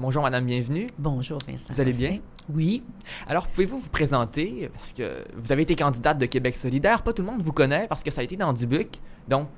Bonjour, 0.00 0.22
madame, 0.22 0.46
bienvenue. 0.46 0.86
Bonjour, 0.98 1.38
Vincent. 1.46 1.74
Vous 1.74 1.78
allez 1.78 1.92
bien? 1.92 2.20
Oui. 2.48 2.82
Alors, 3.26 3.46
pouvez-vous 3.48 3.76
vous 3.76 3.90
présenter? 3.90 4.70
Parce 4.72 4.94
que 4.94 5.22
vous 5.36 5.52
avez 5.52 5.60
été 5.60 5.76
candidate 5.76 6.16
de 6.16 6.24
Québec 6.24 6.56
solidaire. 6.56 7.02
Pas 7.02 7.12
tout 7.12 7.20
le 7.20 7.30
monde 7.30 7.42
vous 7.42 7.52
connaît 7.52 7.86
parce 7.86 8.02
que 8.02 8.10
ça 8.10 8.22
a 8.22 8.24
été 8.24 8.34
dans 8.34 8.54
Dubuc. 8.54 8.96
Donc, 9.28 9.48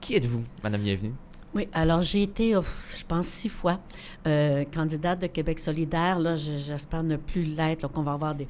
qui 0.00 0.16
êtes-vous, 0.16 0.42
madame, 0.64 0.82
bienvenue? 0.82 1.14
Oui, 1.56 1.68
alors 1.72 2.02
j'ai 2.02 2.24
été, 2.24 2.54
oh, 2.54 2.64
je 2.94 3.02
pense, 3.02 3.28
six 3.28 3.48
fois 3.48 3.80
euh, 4.26 4.66
candidate 4.74 5.22
de 5.22 5.26
Québec 5.26 5.58
solidaire. 5.58 6.18
Là, 6.18 6.36
j'espère 6.36 7.02
ne 7.02 7.16
plus 7.16 7.44
l'être, 7.44 7.88
qu'on 7.88 8.02
va 8.02 8.12
avoir 8.12 8.34
des, 8.34 8.46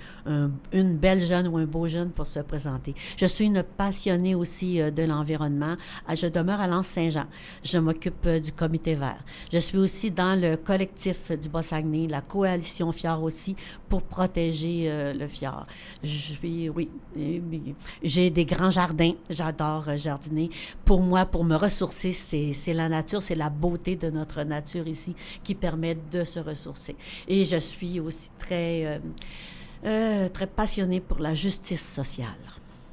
une 0.72 0.96
belle 0.96 1.24
jeune 1.24 1.46
ou 1.46 1.56
un 1.56 1.66
beau 1.66 1.86
jeune 1.86 2.10
pour 2.10 2.26
se 2.26 2.40
présenter. 2.40 2.96
Je 3.16 3.26
suis 3.26 3.44
une 3.44 3.62
passionnée 3.62 4.34
aussi 4.34 4.82
euh, 4.82 4.90
de 4.90 5.04
l'environnement. 5.04 5.76
Ah, 6.08 6.16
je 6.16 6.26
demeure 6.26 6.60
à 6.60 6.66
Lens-Saint-Jean. 6.66 7.26
Je 7.62 7.78
m'occupe 7.78 8.26
euh, 8.26 8.40
du 8.40 8.50
comité 8.50 8.96
vert. 8.96 9.22
Je 9.52 9.58
suis 9.58 9.78
aussi 9.78 10.10
dans 10.10 10.36
le 10.36 10.56
collectif 10.56 11.30
du 11.30 11.48
Bas-Saguenay, 11.48 12.08
la 12.08 12.22
coalition 12.22 12.90
Fjord 12.90 13.22
aussi, 13.22 13.54
pour 13.88 14.02
protéger 14.02 15.12
le 15.14 15.28
fjord. 15.28 15.66
Je 16.02 16.08
suis, 16.08 16.68
oui, 16.68 16.90
j'ai 18.02 18.30
des 18.30 18.44
grands 18.44 18.70
jardins. 18.70 19.12
J'adore 19.30 19.96
jardiner. 19.96 20.50
Pour 20.84 21.02
moi, 21.02 21.24
pour 21.24 21.44
me 21.44 21.54
ressourcer, 21.54 22.10
c'est 22.10 22.72
la 22.72 22.88
nature, 22.88 22.95
c'est 23.20 23.34
la 23.34 23.50
beauté 23.50 23.96
de 23.96 24.10
notre 24.10 24.42
nature 24.42 24.86
ici 24.86 25.14
qui 25.42 25.54
permet 25.54 25.96
de 26.10 26.24
se 26.24 26.40
ressourcer. 26.40 26.96
Et 27.28 27.44
je 27.44 27.56
suis 27.56 28.00
aussi 28.00 28.30
très, 28.38 28.86
euh, 28.86 28.98
euh, 29.84 30.28
très 30.28 30.46
passionnée 30.46 31.00
pour 31.00 31.20
la 31.20 31.34
justice 31.34 31.86
sociale. 31.86 32.28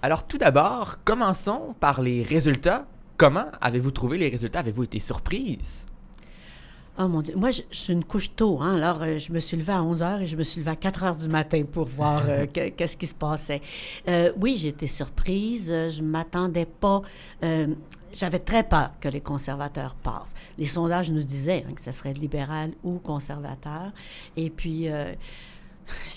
Alors 0.02 0.26
tout 0.26 0.38
d'abord, 0.38 1.03
commençons 1.05 1.76
par 1.79 2.02
les 2.02 2.23
résultats. 2.23 2.85
Comment 3.17 3.45
avez-vous 3.62 3.91
trouvé 3.91 4.17
les 4.17 4.29
résultats? 4.29 4.59
Avez-vous 4.59 4.84
été 4.84 4.99
surprise? 4.99 5.85
Oh 6.99 7.07
mon 7.07 7.21
Dieu, 7.21 7.35
moi, 7.35 7.49
je, 7.52 7.61
suis 7.71 7.93
une 7.93 8.03
couche 8.03 8.35
tôt. 8.35 8.59
Hein? 8.61 8.75
Alors, 8.77 9.01
euh, 9.01 9.17
je 9.17 9.31
me 9.31 9.39
suis 9.39 9.57
levée 9.57 9.73
à 9.73 9.84
11 9.84 10.01
h 10.01 10.21
et 10.21 10.27
je 10.27 10.35
me 10.35 10.43
suis 10.43 10.59
levée 10.61 10.71
à 10.71 10.75
4 10.75 11.03
h 11.03 11.17
du 11.17 11.27
matin 11.27 11.63
pour 11.71 11.85
voir 11.85 12.23
qu'est-ce 12.54 12.98
qui 12.98 13.07
se 13.07 13.15
passait. 13.15 13.62
oui, 14.37 14.57
j'ai 14.57 14.70
été 14.70 14.87
surprise. 14.87 15.68
Je 15.68 16.03
m'attendais 16.03 16.65
pas 16.65 17.01
j'avais 18.13 18.40
très 18.40 18.63
peur 18.63 18.91
que 19.01 19.09
les 19.09 19.21
conservateurs 19.21 19.95
passent. 19.95 20.34
Les 20.57 20.68
sondages 20.68 21.12
nous 21.12 21.23
disaient 21.23 21.65
hein, 21.68 21.73
que 21.73 21.81
ce 21.81 21.91
serait 21.91 22.13
libéral 22.13 22.71
ou 22.84 22.99
conservateur. 22.99 23.91
Et 24.37 24.49
puis, 24.49 24.87
euh, 24.87 25.13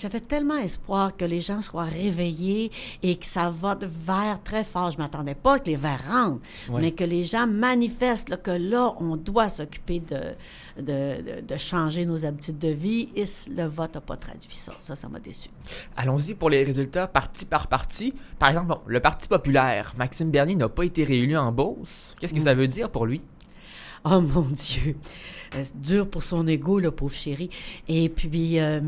j'avais 0.00 0.20
tellement 0.20 0.56
espoir 0.56 1.16
que 1.16 1.24
les 1.24 1.40
gens 1.40 1.62
soient 1.62 1.84
réveillés 1.84 2.70
et 3.02 3.16
que 3.16 3.26
ça 3.26 3.50
vote 3.50 3.84
vert 3.84 4.40
très 4.44 4.64
fort. 4.64 4.90
Je 4.90 4.98
m'attendais 4.98 5.34
pas 5.34 5.58
que 5.58 5.66
les 5.66 5.76
verts 5.76 6.04
rentrent, 6.08 6.42
mais 6.70 6.92
que 6.92 7.04
les 7.04 7.24
gens 7.24 7.46
manifestent 7.46 8.42
que 8.42 8.50
là, 8.50 8.94
on 8.98 9.16
doit 9.16 9.48
s'occuper 9.48 10.00
de, 10.00 10.82
de, 10.82 11.40
de, 11.40 11.56
changer 11.56 12.04
nos 12.04 12.24
habitudes 12.24 12.58
de 12.58 12.68
vie. 12.68 13.08
Et 13.16 13.24
le 13.50 13.64
vote 13.64 13.94
n'a 13.94 14.00
pas 14.00 14.16
traduit 14.16 14.54
ça. 14.54 14.72
Ça, 14.78 14.94
ça 14.94 15.08
m'a 15.08 15.20
déçu. 15.20 15.48
Allons-y 15.96 16.34
pour 16.34 16.50
les 16.50 16.62
résultats 16.62 17.06
parti 17.06 17.46
par 17.46 17.68
parti. 17.68 18.14
Par 18.38 18.48
exemple, 18.48 18.76
le 18.86 19.00
Parti 19.00 19.28
populaire, 19.28 19.94
Maxime 19.96 20.30
Bernier 20.30 20.56
n'a 20.56 20.68
pas 20.68 20.84
été 20.84 21.04
réélu 21.04 21.36
en 21.36 21.52
Beauce. 21.52 22.14
Qu'est-ce 22.18 22.34
que 22.34 22.40
ça 22.40 22.54
veut 22.54 22.66
dire 22.66 22.90
pour 22.90 23.06
lui? 23.06 23.22
Oh 24.04 24.20
mon 24.20 24.42
Dieu! 24.42 24.96
Euh, 25.54 25.64
dur 25.74 26.08
pour 26.08 26.22
son 26.22 26.46
ego, 26.46 26.78
le 26.78 26.90
pauvre 26.90 27.14
chéri. 27.14 27.50
Et 27.88 28.08
puis, 28.08 28.58
euh, 28.58 28.80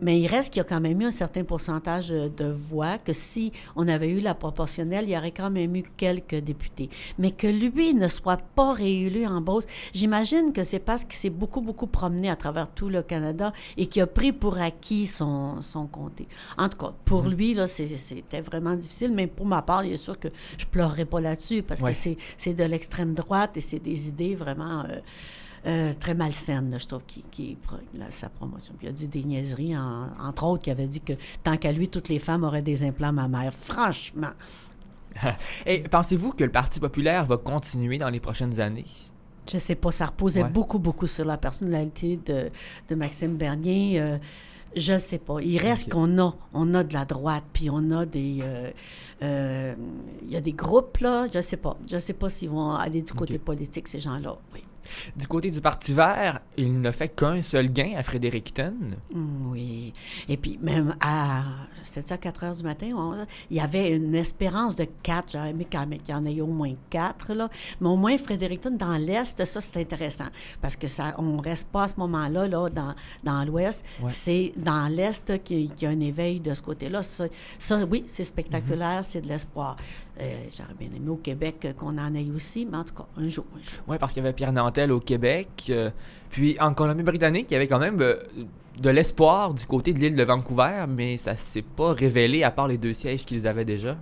mais 0.00 0.20
il 0.20 0.26
reste 0.26 0.52
qu'il 0.52 0.60
y 0.60 0.60
a 0.60 0.64
quand 0.64 0.80
même 0.80 1.00
eu 1.00 1.06
un 1.06 1.10
certain 1.10 1.44
pourcentage 1.44 2.08
de 2.08 2.50
voix, 2.50 2.98
que 2.98 3.12
si 3.12 3.52
on 3.76 3.88
avait 3.88 4.08
eu 4.08 4.20
la 4.20 4.34
proportionnelle, 4.34 5.04
il 5.06 5.12
y 5.12 5.16
aurait 5.16 5.30
quand 5.30 5.50
même 5.50 5.74
eu 5.76 5.84
quelques 5.96 6.36
députés. 6.36 6.88
Mais 7.18 7.30
que 7.30 7.46
lui 7.46 7.94
ne 7.94 8.08
soit 8.08 8.40
pas 8.54 8.72
réélu 8.74 9.26
en 9.26 9.40
Beauce, 9.40 9.64
j'imagine 9.92 10.52
que 10.52 10.62
c'est 10.62 10.78
parce 10.78 11.04
qu'il 11.04 11.14
s'est 11.14 11.30
beaucoup, 11.30 11.60
beaucoup 11.60 11.86
promené 11.86 12.30
à 12.30 12.36
travers 12.36 12.68
tout 12.68 12.88
le 12.88 13.02
Canada 13.02 13.52
et 13.76 13.86
qu'il 13.86 14.02
a 14.02 14.06
pris 14.06 14.32
pour 14.32 14.58
acquis 14.58 15.06
son, 15.06 15.60
son 15.62 15.86
comté. 15.86 16.26
En 16.58 16.68
tout 16.68 16.78
cas, 16.78 16.92
pour 17.04 17.24
mhm. 17.24 17.32
lui, 17.32 17.54
là, 17.54 17.66
c'était 17.66 18.40
vraiment 18.40 18.74
difficile, 18.74 19.12
mais 19.12 19.26
pour 19.26 19.46
ma 19.46 19.62
part, 19.62 19.84
il 19.84 19.92
est 19.92 19.96
sûr 19.96 20.18
que 20.18 20.28
je 20.58 20.66
pleurerai 20.66 21.04
pas 21.04 21.20
là-dessus 21.20 21.62
parce 21.62 21.82
que 21.82 21.92
c'est 21.92 22.54
de 22.54 22.64
l'extrême 22.64 23.14
droite 23.14 23.56
et 23.56 23.60
c'est 23.60 23.80
des 23.80 24.08
idées 24.08 24.34
vraiment... 24.34 24.53
Euh, 24.60 25.00
euh, 25.66 25.94
très 25.98 26.12
malsaine, 26.12 26.76
je 26.78 26.86
trouve, 26.86 27.04
qui, 27.06 27.22
qui 27.30 27.56
sa 28.10 28.28
promotion. 28.28 28.74
Puis 28.76 28.86
il 28.86 28.90
a 28.90 28.92
dit 28.92 29.08
des 29.08 29.24
niaiseries, 29.24 29.74
entre 29.76 30.44
autres, 30.44 30.62
qui 30.62 30.70
avait 30.70 30.86
dit 30.86 31.00
que 31.00 31.14
tant 31.42 31.56
qu'à 31.56 31.72
lui, 31.72 31.88
toutes 31.88 32.10
les 32.10 32.18
femmes 32.18 32.44
auraient 32.44 32.60
des 32.60 32.84
implants 32.84 33.14
mammaires. 33.14 33.54
Franchement. 33.54 34.32
Et 35.66 35.80
pensez-vous 35.80 36.32
que 36.32 36.44
le 36.44 36.50
Parti 36.50 36.80
populaire 36.80 37.24
va 37.24 37.38
continuer 37.38 37.96
dans 37.96 38.10
les 38.10 38.20
prochaines 38.20 38.60
années? 38.60 38.84
Je 39.50 39.58
sais 39.58 39.74
pas, 39.74 39.90
ça 39.90 40.06
reposait 40.06 40.44
beaucoup, 40.44 40.78
beaucoup 40.78 41.06
sur 41.06 41.24
la 41.24 41.36
personnalité 41.36 42.18
de, 42.24 42.50
de 42.88 42.94
Maxime 42.94 43.36
Bernier. 43.36 44.00
Euh, 44.00 44.18
je 44.76 44.98
sais 44.98 45.18
pas. 45.18 45.40
Il 45.40 45.58
reste 45.58 45.90
qu'on 45.90 46.18
a, 46.18 46.34
on 46.52 46.74
a 46.74 46.84
de 46.84 46.92
la 46.94 47.04
droite, 47.04 47.44
puis 47.52 47.70
on 47.70 47.90
a 47.90 48.06
des, 48.06 48.42
euh, 49.22 49.74
il 50.22 50.30
y 50.30 50.36
a 50.36 50.40
des 50.40 50.52
groupes 50.52 50.98
là. 50.98 51.26
Je 51.32 51.40
sais 51.40 51.56
pas. 51.56 51.76
Je 51.90 51.98
sais 51.98 52.12
pas 52.14 52.30
s'ils 52.30 52.50
vont 52.50 52.72
aller 52.72 53.02
du 53.02 53.12
côté 53.12 53.38
politique 53.38 53.88
ces 53.88 54.00
gens-là. 54.00 54.36
Oui. 54.52 54.60
Du 55.16 55.26
côté 55.26 55.50
du 55.50 55.60
Parti 55.60 55.92
vert, 55.92 56.40
il 56.56 56.80
ne 56.80 56.90
fait 56.90 57.08
qu'un 57.08 57.42
seul 57.42 57.72
gain 57.72 57.94
à 57.96 58.02
Fredericton. 58.02 58.74
Mm, 59.12 59.50
oui. 59.50 59.92
Et 60.28 60.36
puis, 60.36 60.58
même 60.62 60.96
à 61.00 61.42
7 61.84 62.10
h 62.10 62.18
4 62.18 62.44
heures 62.44 62.56
du 62.56 62.62
matin, 62.62 62.90
il 63.50 63.56
y 63.56 63.60
avait 63.60 63.90
une 63.90 64.14
espérance 64.14 64.76
de 64.76 64.86
4. 65.02 65.32
J'aurais 65.32 65.50
aimé 65.50 65.64
qu'il 65.64 65.80
y 66.10 66.14
en 66.14 66.26
ait 66.26 66.40
au 66.40 66.46
moins 66.46 66.74
4. 66.90 67.34
Là. 67.34 67.48
Mais 67.80 67.88
au 67.88 67.96
moins, 67.96 68.16
Fredericton, 68.18 68.70
dans 68.70 68.96
l'Est, 68.96 69.44
ça, 69.44 69.60
c'est 69.60 69.80
intéressant. 69.80 70.26
Parce 70.60 70.76
que 70.76 70.88
ça, 70.88 71.14
on 71.18 71.36
ne 71.36 71.42
reste 71.42 71.68
pas 71.68 71.84
à 71.84 71.88
ce 71.88 71.94
moment-là 71.98 72.48
là, 72.48 72.68
dans, 72.68 72.94
dans 73.22 73.44
l'Ouest. 73.44 73.84
C'est 74.08 74.52
dans 74.56 74.88
l'Est 74.88 75.42
qu'il 75.42 75.70
y 75.80 75.86
a 75.86 75.90
un 75.90 76.00
éveil 76.00 76.40
de 76.40 76.54
ce 76.54 76.62
côté-là. 76.62 77.02
Ça, 77.02 77.26
oui, 77.90 78.04
c'est 78.06 78.24
spectaculaire, 78.24 79.00
mm-hmm. 79.00 79.08
c'est 79.08 79.20
de 79.20 79.28
l'espoir. 79.28 79.76
Euh, 80.20 80.44
j'aurais 80.56 80.74
bien 80.74 80.88
aimé 80.94 81.08
au 81.08 81.16
Québec 81.16 81.74
qu'on 81.76 81.98
en 81.98 82.14
ait 82.14 82.30
aussi, 82.30 82.66
mais 82.66 82.76
en 82.76 82.84
tout 82.84 82.94
cas, 82.94 83.06
un 83.16 83.26
jour. 83.26 83.44
Oui, 83.88 83.96
parce 83.98 84.12
qu'il 84.12 84.22
y 84.22 84.26
avait 84.26 84.34
Pierre 84.34 84.52
Au 84.82 85.00
Québec. 85.00 85.48
Euh, 85.70 85.90
puis 86.30 86.56
en 86.60 86.74
Colombie-Britannique, 86.74 87.46
il 87.50 87.54
y 87.54 87.56
avait 87.56 87.68
quand 87.68 87.78
même 87.78 88.00
euh, 88.00 88.16
de 88.80 88.90
l'espoir 88.90 89.54
du 89.54 89.64
côté 89.66 89.92
de 89.92 90.00
l'île 90.00 90.16
de 90.16 90.24
Vancouver, 90.24 90.84
mais 90.88 91.16
ça 91.16 91.36
s'est 91.36 91.62
pas 91.62 91.92
révélé 91.92 92.42
à 92.42 92.50
part 92.50 92.66
les 92.66 92.78
deux 92.78 92.92
sièges 92.92 93.24
qu'ils 93.24 93.46
avaient 93.46 93.64
déjà. 93.64 93.96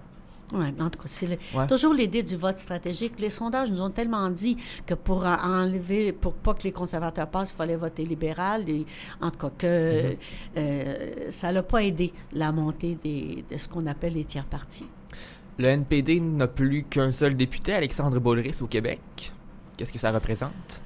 Oui, 0.54 0.66
en 0.80 0.90
tout 0.90 0.98
cas, 0.98 1.06
c'est 1.06 1.38
toujours 1.66 1.94
l'idée 1.94 2.22
du 2.22 2.36
vote 2.36 2.58
stratégique. 2.58 3.20
Les 3.20 3.30
sondages 3.30 3.70
nous 3.70 3.80
ont 3.80 3.90
tellement 3.90 4.28
dit 4.28 4.58
que 4.86 4.92
pour 4.92 5.24
enlever, 5.24 6.12
pour 6.12 6.34
pas 6.34 6.52
que 6.52 6.64
les 6.64 6.72
conservateurs 6.72 7.28
passent, 7.28 7.52
il 7.52 7.56
fallait 7.56 7.76
voter 7.76 8.04
libéral. 8.04 8.68
Et, 8.68 8.84
en 9.22 9.30
tout 9.30 9.38
cas, 9.38 9.50
que 9.56 10.16
mm-hmm. 10.54 11.30
ça 11.30 11.52
n'a 11.52 11.62
pas 11.62 11.82
aidé 11.82 12.12
la 12.34 12.52
montée 12.52 12.98
des, 13.02 13.44
de 13.50 13.56
ce 13.56 13.66
qu'on 13.66 13.86
appelle 13.86 14.12
les 14.12 14.24
tiers 14.24 14.44
partis. 14.44 14.86
Le 15.58 15.68
NPD 15.68 16.20
n'a 16.20 16.48
plus 16.48 16.84
qu'un 16.84 17.12
seul 17.12 17.36
député, 17.36 17.74
Alexandre 17.74 18.18
Boulris, 18.18 18.58
au 18.62 18.66
Québec. 18.66 19.32
Qu'est-ce 19.76 19.92
que 19.92 19.98
ça 19.98 20.10
représente? 20.10 20.82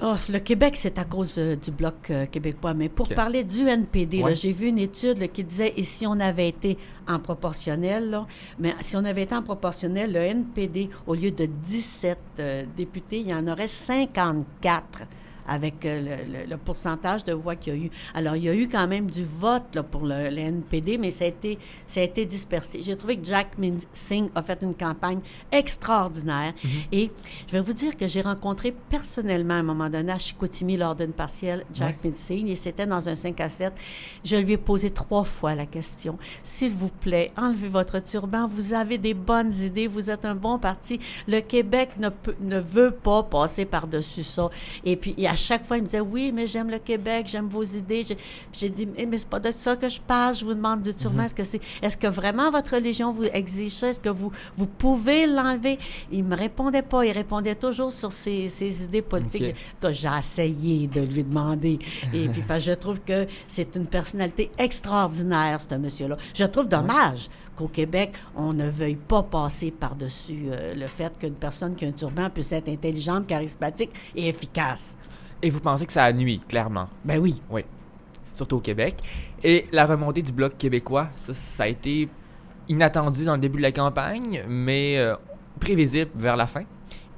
Oh, 0.00 0.14
le 0.28 0.38
Québec, 0.38 0.74
c'est 0.76 0.96
à 0.98 1.04
cause 1.04 1.38
euh, 1.38 1.56
du 1.56 1.72
Bloc 1.72 2.10
euh, 2.10 2.26
québécois. 2.26 2.72
Mais 2.72 2.88
pour 2.88 3.08
parler 3.08 3.42
du 3.42 3.66
NPD, 3.66 4.22
j'ai 4.34 4.52
vu 4.52 4.68
une 4.68 4.78
étude 4.78 5.30
qui 5.32 5.42
disait, 5.42 5.74
et 5.76 5.82
si 5.82 6.06
on 6.06 6.20
avait 6.20 6.48
été 6.48 6.78
en 7.08 7.18
proportionnel, 7.18 8.20
mais 8.60 8.74
si 8.80 8.96
on 8.96 9.04
avait 9.04 9.22
été 9.22 9.34
en 9.34 9.42
proportionnel, 9.42 10.12
le 10.12 10.20
NPD, 10.20 10.88
au 11.06 11.14
lieu 11.14 11.32
de 11.32 11.46
17 11.46 12.18
euh, 12.38 12.64
députés, 12.76 13.18
il 13.18 13.28
y 13.28 13.34
en 13.34 13.48
aurait 13.48 13.66
54 13.66 15.00
avec 15.48 15.84
euh, 15.84 16.46
le, 16.48 16.56
pourcentage 16.56 17.24
de 17.24 17.32
voix 17.32 17.56
qu'il 17.56 17.74
y 17.74 17.76
a 17.76 17.84
eu. 17.86 17.90
Alors, 18.14 18.36
il 18.36 18.44
y 18.44 18.48
a 18.48 18.54
eu 18.54 18.68
quand 18.68 18.86
même 18.86 19.10
du 19.10 19.24
vote 19.24 19.74
là, 19.74 19.82
pour 19.82 20.04
le, 20.04 20.38
NPD, 20.38 20.98
mais 20.98 21.10
ça 21.10 21.24
a, 21.24 21.28
été, 21.28 21.58
ça 21.86 22.00
a 22.00 22.02
été 22.04 22.24
dispersé. 22.24 22.80
J'ai 22.82 22.96
trouvé 22.96 23.16
que 23.16 23.24
Jack 23.24 23.52
Singh 23.92 24.30
a 24.34 24.42
fait 24.42 24.62
une 24.62 24.74
campagne 24.74 25.20
extraordinaire. 25.50 26.52
Mm-hmm. 26.52 26.68
Et 26.92 27.10
je 27.46 27.52
vais 27.52 27.60
vous 27.60 27.72
dire 27.72 27.96
que 27.96 28.06
j'ai 28.06 28.20
rencontré 28.20 28.74
personnellement 28.90 29.54
à 29.54 29.58
un 29.58 29.62
moment 29.62 29.88
donné 29.88 30.12
à 30.12 30.18
Chicoutimi 30.18 30.76
lors 30.76 30.94
d'une 30.94 31.14
partielle 31.14 31.64
Jack 31.72 31.98
ouais. 32.04 32.12
et 32.30 32.56
c'était 32.56 32.86
dans 32.86 33.08
un 33.08 33.14
5 33.14 33.40
à 33.40 33.48
7. 33.48 33.72
Je 34.24 34.36
lui 34.36 34.54
ai 34.54 34.56
posé 34.56 34.90
trois 34.90 35.24
fois 35.24 35.54
la 35.54 35.66
question. 35.66 36.18
S'il 36.42 36.72
vous 36.72 36.88
plaît, 36.88 37.32
enlevez 37.36 37.68
votre 37.68 38.02
turban. 38.02 38.46
Vous 38.48 38.74
avez 38.74 38.98
des 38.98 39.14
bonnes 39.14 39.52
idées. 39.52 39.86
Vous 39.86 40.10
êtes 40.10 40.24
un 40.24 40.34
bon 40.34 40.58
parti. 40.58 41.00
Le 41.26 41.40
Québec 41.40 41.90
ne, 41.98 42.08
peut, 42.08 42.34
ne 42.40 42.58
veut 42.58 42.90
pas 42.90 43.22
passer 43.22 43.64
par-dessus 43.64 44.24
ça. 44.24 44.50
Et 44.84 44.96
puis, 44.96 45.14
il 45.16 45.24
y 45.24 45.26
a 45.26 45.36
chaque 45.38 45.66
fois, 45.66 45.76
il 45.78 45.82
me 45.82 45.86
disait 45.86 46.00
Oui, 46.00 46.32
mais 46.32 46.46
j'aime 46.46 46.70
le 46.70 46.78
Québec, 46.78 47.26
j'aime 47.28 47.48
vos 47.48 47.62
idées. 47.62 48.02
J'ai 48.52 48.68
dit 48.68 48.88
eh, 48.96 49.06
Mais 49.06 49.18
c'est 49.18 49.28
pas 49.28 49.40
de 49.40 49.50
ça 49.50 49.76
que 49.76 49.88
je 49.88 50.00
parle. 50.00 50.34
Je 50.34 50.44
vous 50.44 50.54
demande 50.54 50.82
du 50.82 50.94
turban. 50.94 51.22
Mm-hmm. 51.22 51.24
Est-ce 51.24 51.34
que 51.34 51.44
c'est, 51.44 51.60
est-ce 51.82 51.96
que 51.96 52.06
vraiment 52.06 52.50
votre 52.50 52.74
religion 52.74 53.12
vous 53.12 53.24
exige 53.24 53.72
ça? 53.72 53.88
Est-ce 53.88 54.00
que 54.00 54.08
vous, 54.08 54.30
vous 54.56 54.66
pouvez 54.66 55.26
l'enlever? 55.26 55.78
Il 56.12 56.24
me 56.24 56.36
répondait 56.36 56.82
pas. 56.82 57.04
Il 57.04 57.12
répondait 57.12 57.54
toujours 57.54 57.92
sur 57.92 58.12
ses, 58.12 58.48
ses 58.48 58.84
idées 58.84 59.02
politiques. 59.02 59.54
J'ai 59.90 60.08
essayé 60.18 60.86
de 60.86 61.00
lui 61.00 61.24
demander. 61.24 61.78
Et 62.12 62.28
puis, 62.28 62.42
parce 62.42 62.64
que 62.64 62.70
je 62.70 62.76
trouve 62.76 63.00
que 63.00 63.26
c'est 63.46 63.76
une 63.76 63.86
personnalité 63.86 64.50
extraordinaire, 64.58 65.60
ce 65.60 65.74
monsieur-là. 65.74 66.16
Je 66.34 66.44
trouve 66.44 66.68
dommage 66.68 67.28
qu'au 67.56 67.68
Québec, 67.68 68.12
on 68.36 68.52
ne 68.52 68.68
veuille 68.68 68.96
pas 68.96 69.22
passer 69.22 69.70
par-dessus 69.70 70.46
euh, 70.50 70.74
le 70.74 70.86
fait 70.86 71.18
qu'une 71.18 71.34
personne 71.34 71.74
qui 71.74 71.84
a 71.84 71.88
un 71.88 71.92
turban 71.92 72.30
puisse 72.30 72.52
être 72.52 72.68
intelligente, 72.68 73.26
charismatique 73.26 73.90
et 74.14 74.28
efficace. 74.28 74.96
Et 75.42 75.50
vous 75.50 75.60
pensez 75.60 75.86
que 75.86 75.92
ça 75.92 76.04
a 76.04 76.12
nuit, 76.12 76.40
clairement? 76.48 76.88
Ben 77.04 77.18
oui. 77.18 77.40
Oui. 77.50 77.64
Surtout 78.32 78.56
au 78.56 78.60
Québec. 78.60 78.96
Et 79.42 79.66
la 79.72 79.86
remontée 79.86 80.22
du 80.22 80.32
Bloc 80.32 80.56
québécois, 80.58 81.08
ça, 81.16 81.34
ça 81.34 81.64
a 81.64 81.68
été 81.68 82.08
inattendu 82.68 83.24
dans 83.24 83.34
le 83.34 83.40
début 83.40 83.58
de 83.58 83.62
la 83.62 83.72
campagne, 83.72 84.44
mais 84.48 84.98
euh, 84.98 85.16
prévisible 85.60 86.10
vers 86.14 86.36
la 86.36 86.46
fin. 86.46 86.64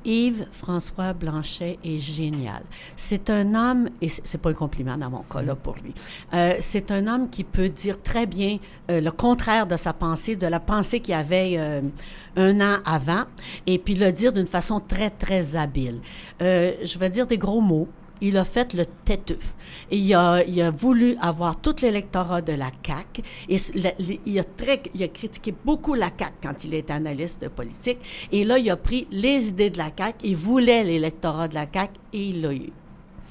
Yves-François 0.05 1.12
Blanchet 1.12 1.78
est 1.84 1.99
génial. 1.99 2.62
C'est 2.96 3.28
un 3.31 3.55
homme, 3.55 3.90
et 4.00 4.08
c'est 4.08 4.38
pas 4.38 4.50
un 4.50 4.55
compliment 4.55 4.96
dans 4.96 5.11
mon 5.11 5.22
cas 5.22 5.43
là 5.43 5.55
pour 5.55 5.76
lui, 5.76 5.94
euh, 6.32 6.55
c'est 6.61 6.90
un 6.90 7.06
homme 7.06 7.28
qui 7.28 7.44
peut 7.44 7.69
dire 7.69 8.00
très 8.02 8.26
bien 8.26 8.58
euh, 8.90 9.00
le 9.00 9.11
contraire 9.11 9.67
de 9.67 9.76
sa 9.76 9.93
pensée, 9.93 10.37
de 10.37 10.46
la 10.46 10.61
pensée 10.61 11.00
qu'il 11.00 11.14
avait 11.14 11.56
euh, 11.58 11.82
un 12.37 12.61
an 12.61 12.78
avant, 12.84 13.25
et 13.67 13.78
puis 13.78 13.94
le 13.94 14.11
dire 14.12 14.32
d'une 14.32 14.46
façon 14.46 14.81
très, 14.81 15.11
très 15.11 15.56
habile. 15.56 16.00
je 16.40 16.99
vais 16.99 17.11
dire 17.11 17.26
des 17.26 17.38
gros 17.38 17.61
mots, 17.61 17.88
il 18.20 18.37
a 18.37 18.44
fait 18.44 18.75
le 18.75 18.87
têteux. 19.05 19.38
Il 19.90 20.14
a, 20.14 20.43
il 20.44 20.61
a 20.61 20.70
voulu 20.70 21.17
avoir 21.20 21.61
tout 21.61 21.75
l'électorat 21.82 22.43
de 22.43 22.52
la 22.52 22.70
CAQ. 22.87 23.22
Et 23.49 23.56
il, 24.26 24.38
a 24.38 24.44
très, 24.44 24.82
il 24.94 25.02
a 25.02 25.08
critiqué 25.08 25.55
beaucoup 25.64 25.94
la 25.94 26.11
CAQ 26.17 26.32
quand 26.43 26.64
il 26.64 26.75
était 26.75 26.93
analyste 26.93 27.49
politique. 27.49 27.99
Et 28.32 28.44
là, 28.44 28.58
il 28.58 28.70
a 28.70 28.76
pris 28.76 29.06
les 29.11 29.49
idées 29.49 29.70
de 29.70 29.78
la 29.78 29.90
CAQ. 29.96 30.19
Il 30.25 30.37
voulait 30.37 30.84
l'électorat 30.84 31.49
de 31.49 31.55
la 31.55 31.67
CAQ 31.72 31.93
et 32.12 32.28
il 32.28 32.40
l'a 32.43 32.52
eu. 32.52 32.72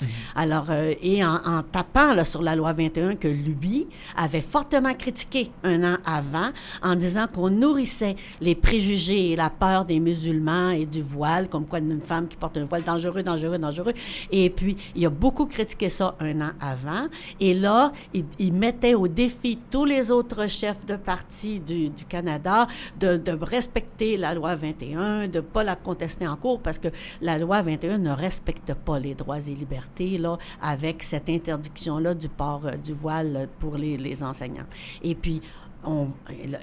Mhm. 0.01 0.07
Alors, 0.35 0.65
euh, 0.69 0.93
et 1.01 1.23
en, 1.23 1.63
tapant 1.71 2.13
là, 2.13 2.23
sur 2.23 2.41
la 2.41 2.55
loi 2.55 2.73
21 2.73 3.15
que 3.15 3.27
lui 3.27 3.87
avait 4.15 4.41
fortement 4.41 4.93
critiqué 4.93 5.51
un 5.63 5.83
an 5.83 5.97
avant, 6.05 6.49
en 6.81 6.95
disant 6.95 7.27
qu'on 7.27 7.49
nourrissait 7.49 8.15
les 8.41 8.55
préjugés 8.55 9.31
et 9.31 9.35
la 9.35 9.49
peur 9.49 9.85
des 9.85 9.99
musulmans 9.99 10.71
et 10.71 10.85
du 10.85 11.01
voile, 11.01 11.47
comme 11.47 11.67
quoi 11.67 11.79
une 11.79 11.99
femme 11.99 12.27
qui 12.27 12.37
porte 12.37 12.57
un 12.57 12.65
voile 12.65 12.83
dangereux, 12.83 13.23
dangereux, 13.23 13.57
dangereux. 13.57 13.93
Et 14.31 14.49
puis, 14.49 14.77
il 14.95 15.05
a 15.05 15.09
beaucoup 15.09 15.45
critiqué 15.45 15.89
ça 15.89 16.15
un 16.19 16.41
an 16.41 16.51
avant. 16.59 17.07
Et 17.39 17.53
là, 17.53 17.91
il, 18.13 18.53
mettait 18.53 18.93
au 18.95 19.07
défi 19.07 19.59
tous 19.71 19.85
les 19.85 20.11
autres 20.11 20.47
chefs 20.47 20.85
de 20.85 20.95
parti 20.95 21.59
du, 21.59 21.89
du 21.89 22.05
Canada 22.05 22.67
de, 22.99 23.15
de, 23.15 23.37
respecter 23.41 24.17
la 24.17 24.33
loi 24.33 24.55
21, 24.55 25.27
de 25.27 25.37
ne 25.37 25.41
pas 25.41 25.63
la 25.63 25.75
contester 25.75 26.27
en 26.27 26.35
cours, 26.35 26.59
parce 26.59 26.77
que 26.77 26.89
la 27.21 27.37
loi 27.37 27.61
21 27.61 27.99
ne 27.99 28.11
respecte 28.11 28.73
pas 28.73 28.99
les 28.99 29.15
droits 29.15 29.39
et 29.39 29.55
libertés 29.55 29.88
là, 29.99 30.37
avec 30.61 31.03
cette 31.03 31.29
interdiction-là 31.29 32.13
du 32.13 32.29
port 32.29 32.65
euh, 32.65 32.71
du 32.71 32.93
voile 32.93 33.49
pour 33.59 33.75
les, 33.75 33.97
les 33.97 34.23
enseignants. 34.23 34.67
Et 35.03 35.15
puis, 35.15 35.41
on, 35.83 36.09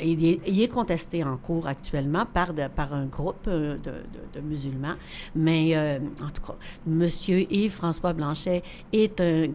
il, 0.02 0.62
est, 0.62 0.68
contesté 0.68 1.24
en 1.24 1.36
cours 1.36 1.66
actuellement 1.66 2.26
par, 2.26 2.52
de, 2.52 2.68
par 2.68 2.92
un 2.92 3.06
groupe 3.06 3.46
euh, 3.48 3.76
de, 3.78 3.94
de, 4.34 4.40
musulmans, 4.40 4.94
mais 5.34 5.76
euh, 5.76 5.98
en 6.22 6.30
tout 6.30 6.42
cas, 6.42 6.56
M. 6.86 7.06
Yves-François 7.50 8.12
Blanchet 8.12 8.62
est 8.92 9.20
un 9.20 9.46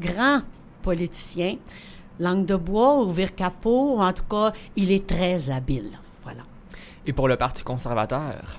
grand 0.00 0.42
politicien, 0.82 1.56
langue 2.18 2.44
de 2.44 2.56
bois 2.56 3.02
ou 3.02 3.14
capot, 3.34 3.98
en 3.98 4.12
tout 4.12 4.24
cas, 4.24 4.52
il 4.76 4.90
est 4.90 5.06
très 5.06 5.50
habile. 5.50 5.90
Voilà. 6.22 6.42
Et 7.06 7.12
pour 7.12 7.28
le 7.28 7.36
Parti 7.36 7.62
conservateur? 7.62 8.58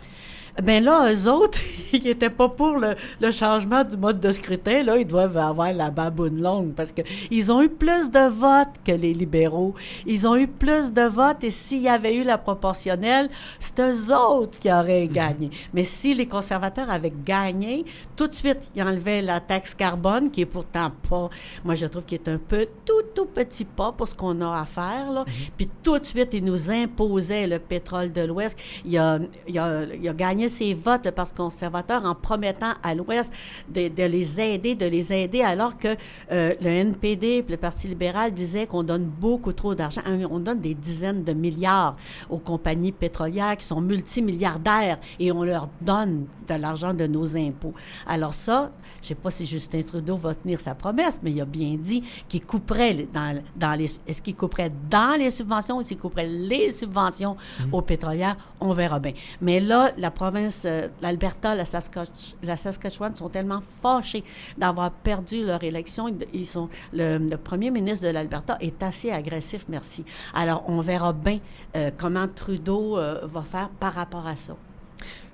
Ben 0.64 0.82
là, 0.82 1.12
eux 1.12 1.30
autres, 1.30 1.60
ils 1.94 2.04
n'étaient 2.04 2.30
pas 2.30 2.48
pour 2.48 2.78
le, 2.78 2.96
le, 3.20 3.32
changement 3.32 3.84
du 3.84 3.98
mode 3.98 4.22
de 4.22 4.32
scrutin. 4.32 4.84
Là, 4.84 4.98
ils 4.98 5.06
doivent 5.06 5.36
avoir 5.36 5.74
la 5.74 5.90
baboune 5.90 6.42
longue 6.42 6.74
parce 6.74 6.94
qu'ils 6.94 7.52
ont 7.52 7.62
eu 7.62 7.68
plus 7.68 8.10
de 8.10 8.30
votes 8.30 8.76
que 8.86 8.94
les 8.94 9.14
libéraux. 9.14 9.76
Ils 10.06 10.26
ont 10.26 10.38
eu 10.38 10.48
plus 10.48 10.94
de 10.94 11.02
votes 11.02 11.44
et 11.44 11.50
s'il 11.50 11.82
y 11.82 11.90
avait 11.90 12.16
eu 12.16 12.24
la 12.24 12.38
proportionnelle, 12.38 13.30
c'est 13.60 13.80
eux 13.82 14.16
autres 14.16 14.58
qui 14.60 14.72
auraient 14.72 15.08
mhm. 15.08 15.12
gagné. 15.12 15.50
Mais 15.74 15.84
si 15.84 16.14
les 16.14 16.26
conservateurs 16.26 16.90
avaient 16.90 17.14
gagné, 17.26 17.84
tout 18.16 18.28
de 18.28 18.34
suite, 18.34 18.60
ils 18.76 18.84
enlevaient 18.84 19.22
la 19.22 19.42
taxe 19.42 19.76
carbone, 19.76 20.32
qui 20.32 20.42
est 20.42 20.46
pourtant 20.46 20.92
pas, 21.10 21.30
moi 21.66 21.76
je 21.76 21.86
trouve 21.86 22.06
qu'il 22.06 22.18
est 22.18 22.30
un 22.30 22.38
peu 22.38 22.66
tout, 22.86 23.02
tout 23.14 23.26
petit 23.26 23.66
pas 23.66 23.92
pour 23.92 24.08
ce 24.08 24.16
qu'on 24.16 24.40
a 24.40 24.62
à 24.62 24.66
faire. 24.66 25.12
Là. 25.12 25.26
Mhm. 25.28 25.34
Puis 25.58 25.70
tout 25.84 26.00
de 26.00 26.06
suite, 26.06 26.30
ils 26.34 26.46
nous 26.46 26.72
imposaient 26.72 27.46
le 27.46 27.60
pétrole 27.60 28.14
de 28.14 28.22
l'Ouest. 28.22 28.58
Il 28.86 28.98
a, 28.98 29.20
il, 29.50 29.60
a, 29.60 29.84
il 30.02 30.08
a 30.08 30.14
gagné 30.14 30.45
ses 30.48 30.74
votes, 30.74 31.06
le 31.06 31.12
Parti 31.12 31.34
conservateur, 31.34 32.06
en 32.06 32.16
promettant 32.16 32.74
à 32.84 32.96
l'Ouest 32.96 33.34
de, 33.70 33.90
les 34.06 34.42
aider, 34.42 34.76
de 34.76 34.86
les 34.86 35.12
aider, 35.14 35.42
alors 35.42 35.78
que 35.78 35.96
euh, 36.32 36.54
le 36.62 36.68
NPD 36.68 37.46
le 37.48 37.58
Parti 37.58 37.88
libéral 37.88 38.34
disaient 38.34 38.68
qu'on 38.68 38.84
donne 38.84 39.06
beaucoup 39.06 39.54
trop 39.54 39.76
d'argent. 39.76 40.02
Hein, 40.06 40.20
on 40.30 40.40
donne 40.40 40.60
des 40.60 40.74
dizaines 40.74 41.24
de 41.24 41.34
milliards 41.34 41.96
aux 42.30 42.38
compagnies 42.38 42.92
pétrolières 42.92 43.58
qui 43.58 43.66
sont 43.66 43.82
multimilliardaires 43.82 45.00
et 45.20 45.32
on 45.32 45.44
leur 45.44 45.70
donne 45.82 46.26
de 46.48 46.54
l'argent 46.56 46.94
de 46.94 47.08
nos 47.08 47.38
impôts. 47.38 47.74
Alors 48.08 48.34
ça, 48.34 48.72
je 49.02 49.06
ne 49.06 49.08
sais 49.10 49.16
pas 49.16 49.32
si 49.32 49.46
Justin 49.46 49.82
Trudeau 49.82 50.16
va 50.16 50.36
tenir 50.36 50.60
sa 50.60 50.76
promesse, 50.76 51.20
mais 51.24 51.32
il 51.32 51.42
a 51.42 51.46
bien 51.46 51.76
dit 51.80 52.04
qu'il 52.28 52.46
couperait 52.46 53.08
dans, 53.12 53.42
dans 53.56 53.74
les... 53.74 53.86
Est-ce 54.08 54.22
qu'il 54.22 54.36
couperait 54.36 54.72
dans 54.90 55.18
les 55.18 55.32
subventions 55.32 55.78
ou 55.78 55.84
s'il 55.84 55.98
couperait 55.98 56.28
les 56.28 56.72
subventions 56.72 57.36
mmh. 57.36 57.74
aux 57.74 57.82
pétrolières? 57.82 58.38
On 58.60 58.74
verra 58.74 59.00
bien. 59.00 59.14
Mais 59.42 59.60
là, 59.60 59.92
la 59.98 60.12
province 60.12 60.35
euh, 60.66 60.88
l'Alberta, 61.02 61.56
la, 61.56 61.66
Saskatchewan 61.66 63.16
sont 63.16 63.30
tellement 63.30 63.62
fâchés 63.82 64.24
d'avoir 64.58 64.92
perdu 64.92 65.46
leur 65.46 65.64
élection. 65.64 66.08
Ils 66.34 66.46
sont, 66.46 66.70
le, 66.94 67.36
premier 67.36 67.72
ministre 67.72 68.06
de 68.08 68.12
l'Alberta 68.12 68.58
est 68.60 68.82
assez 68.84 69.12
agressif, 69.12 69.66
merci. 69.70 70.06
Alors, 70.34 70.64
on 70.68 70.82
verra 70.82 71.14
bien 71.14 71.40
euh, 71.76 71.92
comment 71.96 72.28
Trudeau 72.28 72.98
euh, 72.98 73.22
va 73.24 73.42
faire 73.42 73.70
par 73.70 73.94
rapport 73.94 74.28
à 74.28 74.36
ça. 74.36 74.56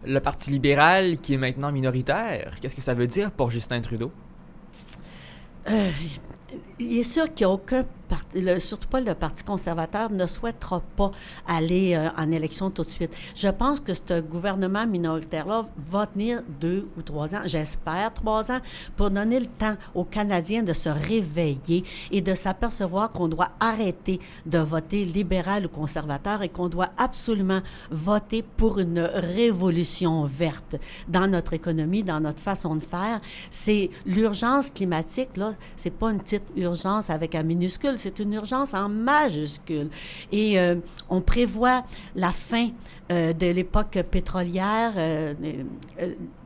Le 0.03 0.19
Parti 0.19 0.49
libéral, 0.51 1.17
qui 1.17 1.35
est 1.35 1.37
maintenant 1.37 1.71
minoritaire, 1.71 2.55
qu'est-ce 2.59 2.75
que 2.75 2.81
ça 2.81 2.93
veut 2.93 3.07
dire 3.07 3.31
pour 3.31 3.51
Justin 3.51 3.81
Trudeau? 3.81 4.11
Il 6.81 6.99
est 6.99 7.03
sûr 7.03 7.33
qu'il 7.33 7.45
n'y 7.45 7.51
a 7.51 7.53
aucun 7.53 7.83
surtout 8.59 8.87
pas 8.87 9.01
le 9.01 9.13
Parti 9.13 9.43
conservateur, 9.43 10.11
ne 10.11 10.25
souhaitera 10.25 10.81
pas 10.95 11.11
aller 11.47 11.95
euh, 11.95 12.09
en 12.17 12.31
élection 12.31 12.69
tout 12.69 12.83
de 12.83 12.89
suite. 12.89 13.15
Je 13.35 13.47
pense 13.47 13.79
que 13.79 13.93
ce 13.93 14.21
gouvernement 14.21 14.85
minoritaire-là 14.85 15.65
va 15.77 16.07
tenir 16.07 16.41
deux 16.59 16.87
ou 16.97 17.01
trois 17.01 17.35
ans, 17.35 17.41
j'espère 17.45 18.13
trois 18.13 18.51
ans, 18.51 18.59
pour 18.97 19.09
donner 19.09 19.39
le 19.39 19.45
temps 19.45 19.75
aux 19.93 20.03
Canadiens 20.03 20.63
de 20.63 20.73
se 20.73 20.89
réveiller 20.89 21.83
et 22.11 22.21
de 22.21 22.33
s'apercevoir 22.33 23.11
qu'on 23.11 23.27
doit 23.27 23.49
arrêter 23.59 24.19
de 24.45 24.59
voter 24.59 25.05
libéral 25.05 25.65
ou 25.65 25.69
conservateur 25.69 26.41
et 26.41 26.49
qu'on 26.49 26.69
doit 26.69 26.89
absolument 26.97 27.61
voter 27.89 28.43
pour 28.43 28.79
une 28.79 28.99
révolution 28.99 30.25
verte 30.25 30.75
dans 31.07 31.27
notre 31.27 31.53
économie, 31.53 32.03
dans 32.03 32.19
notre 32.19 32.41
façon 32.41 32.75
de 32.75 32.83
faire. 32.83 33.21
C'est 33.49 33.89
l'urgence 34.05 34.71
climatique, 34.71 35.37
là, 35.37 35.53
c'est 35.75 35.91
pas 35.91 36.11
une 36.11 36.19
petite 36.19 36.43
urgence 36.55 36.70
avec 37.09 37.35
un 37.35 37.43
minuscule, 37.43 37.97
c'est 37.97 38.19
une 38.19 38.33
urgence 38.33 38.73
en 38.73 38.89
majuscule. 38.89 39.89
Et 40.31 40.59
euh, 40.59 40.75
on 41.09 41.21
prévoit 41.21 41.83
la 42.15 42.31
fin 42.31 42.69
euh, 43.11 43.33
de 43.33 43.47
l'époque 43.47 43.99
pétrolière 44.09 44.93
euh, 44.95 45.33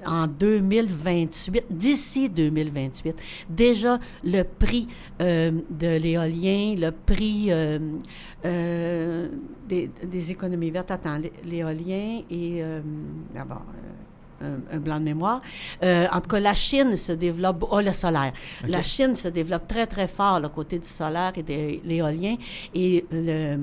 en 0.05 0.27
2028, 0.27 1.65
d'ici 1.70 2.29
2028. 2.29 3.15
Déjà, 3.50 4.00
le 4.24 4.44
prix 4.44 4.88
de 5.20 5.98
l'éolien, 5.98 6.75
le 6.77 6.91
prix 6.91 7.51
des, 9.67 10.32
économies 10.32 10.72
vertes, 10.72 10.91
attends, 10.91 11.20
l'éolien 11.44 12.22
et... 12.29 12.63
un, 14.42 14.77
blanc 14.77 15.00
de 15.00 15.06
mémoire. 15.06 15.42
Euh, 15.84 16.08
en 16.12 16.22
tout 16.22 16.30
cas, 16.30 16.39
la 16.39 16.54
Chine 16.54 16.96
se 16.96 17.12
développe, 17.12 17.65
oh, 17.70 17.82
le 17.82 17.92
solaire. 17.92 18.34
La 18.68 18.84
Chine 18.84 19.15
se 19.15 19.27
développe 19.27 19.68
très, 19.68 19.88
très 19.88 20.08
fort, 20.08 20.39
le 20.39 20.50
côté 20.50 20.80
du 20.80 20.88
solaire 20.88 21.34
et 21.36 21.44
de 21.44 21.88
l'éolien. 21.88 22.36
Et 22.74 23.06
le, 23.12 23.58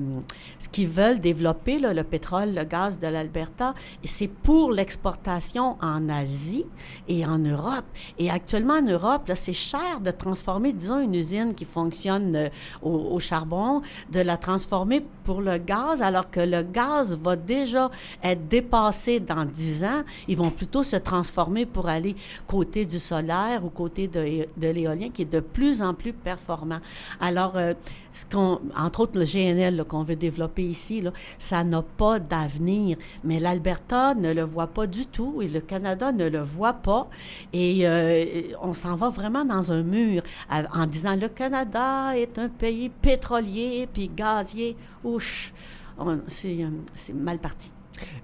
ce 0.59 0.69
qu'ils 0.69 0.87
veulent 0.87 1.19
développer, 1.19 1.79
là, 1.79 1.93
le 1.93 2.03
pétrole, 2.03 2.53
le 2.53 2.63
gaz 2.63 2.97
de 2.97 3.07
l'Alberta, 3.07 3.73
c'est 4.03 4.27
pour 4.27 4.71
l'exportation 4.71 5.77
en 5.81 6.09
Asie 6.09 6.65
et 7.07 7.25
en 7.25 7.37
Europe. 7.37 7.85
Et 8.17 8.29
actuellement, 8.29 8.75
en 8.75 8.81
Europe, 8.81 9.31
c'est 9.35 9.53
cher 9.53 9.99
de 10.01 10.11
transformer, 10.11 10.73
disons, 10.73 10.99
une 10.99 11.15
usine 11.15 11.53
qui 11.53 11.65
fonctionne 11.65 12.35
euh, 12.35 12.49
au, 12.81 12.91
au 12.91 13.19
charbon, 13.19 13.81
de 14.11 14.19
la 14.19 14.37
transformer 14.37 15.05
pour 15.23 15.41
le 15.41 15.57
gaz, 15.57 16.01
alors 16.01 16.29
que 16.29 16.39
le 16.39 16.63
gaz 16.63 17.15
va 17.15 17.35
déjà 17.35 17.89
être 18.23 18.47
dépassé 18.47 19.19
dans 19.19 19.45
10 19.45 19.83
ans. 19.83 20.03
Ils 20.27 20.37
vont 20.37 20.49
plutôt 20.49 20.72
se 20.81 20.95
transformer 20.95 21.67
pour 21.67 21.87
aller 21.87 22.15
côté 22.47 22.85
du 22.85 22.97
solaire 22.97 23.63
ou 23.63 23.69
côté 23.69 24.07
de, 24.07 24.47
l'éolien 24.61 25.09
qui 25.09 25.21
est 25.21 25.31
de 25.31 25.41
plus 25.41 25.81
en 25.83 25.93
plus 25.93 26.13
performant. 26.13 26.79
Alors, 27.19 27.57
euh, 27.57 27.73
ce 28.13 28.25
qu'on, 28.25 28.61
entre 28.77 29.01
autres 29.01 29.19
le 29.19 29.25
GNL 29.25 29.83
qu'on 29.85 30.03
veut 30.03 30.15
développer 30.15 30.63
ici, 30.63 31.03
ça 31.37 31.63
n'a 31.63 31.81
pas 31.81 32.19
d'avenir. 32.19 32.97
Mais 33.23 33.39
l'Alberta 33.39 34.15
ne 34.15 34.33
le 34.33 34.43
voit 34.43 34.67
pas 34.67 34.87
du 34.87 35.05
tout 35.05 35.41
et 35.41 35.47
le 35.47 35.61
Canada 35.61 36.11
ne 36.11 36.27
le 36.29 36.41
voit 36.41 36.73
pas. 36.73 37.07
Et 37.51 37.87
euh, 37.87 38.43
on 38.61 38.73
s'en 38.73 38.95
va 38.95 39.09
vraiment 39.09 39.45
dans 39.45 39.71
un 39.71 39.83
mur 39.83 40.23
en 40.49 40.85
disant 40.85 41.15
le 41.15 41.27
Canada 41.27 42.17
est 42.17 42.39
un 42.39 42.49
pays 42.49 42.89
pétrolier 42.89 43.87
puis 43.91 44.09
gazier. 44.15 44.77
Ouch, 45.03 45.53
euh, 45.99 46.17
c'est 46.27 47.13
mal 47.13 47.39
parti. 47.39 47.71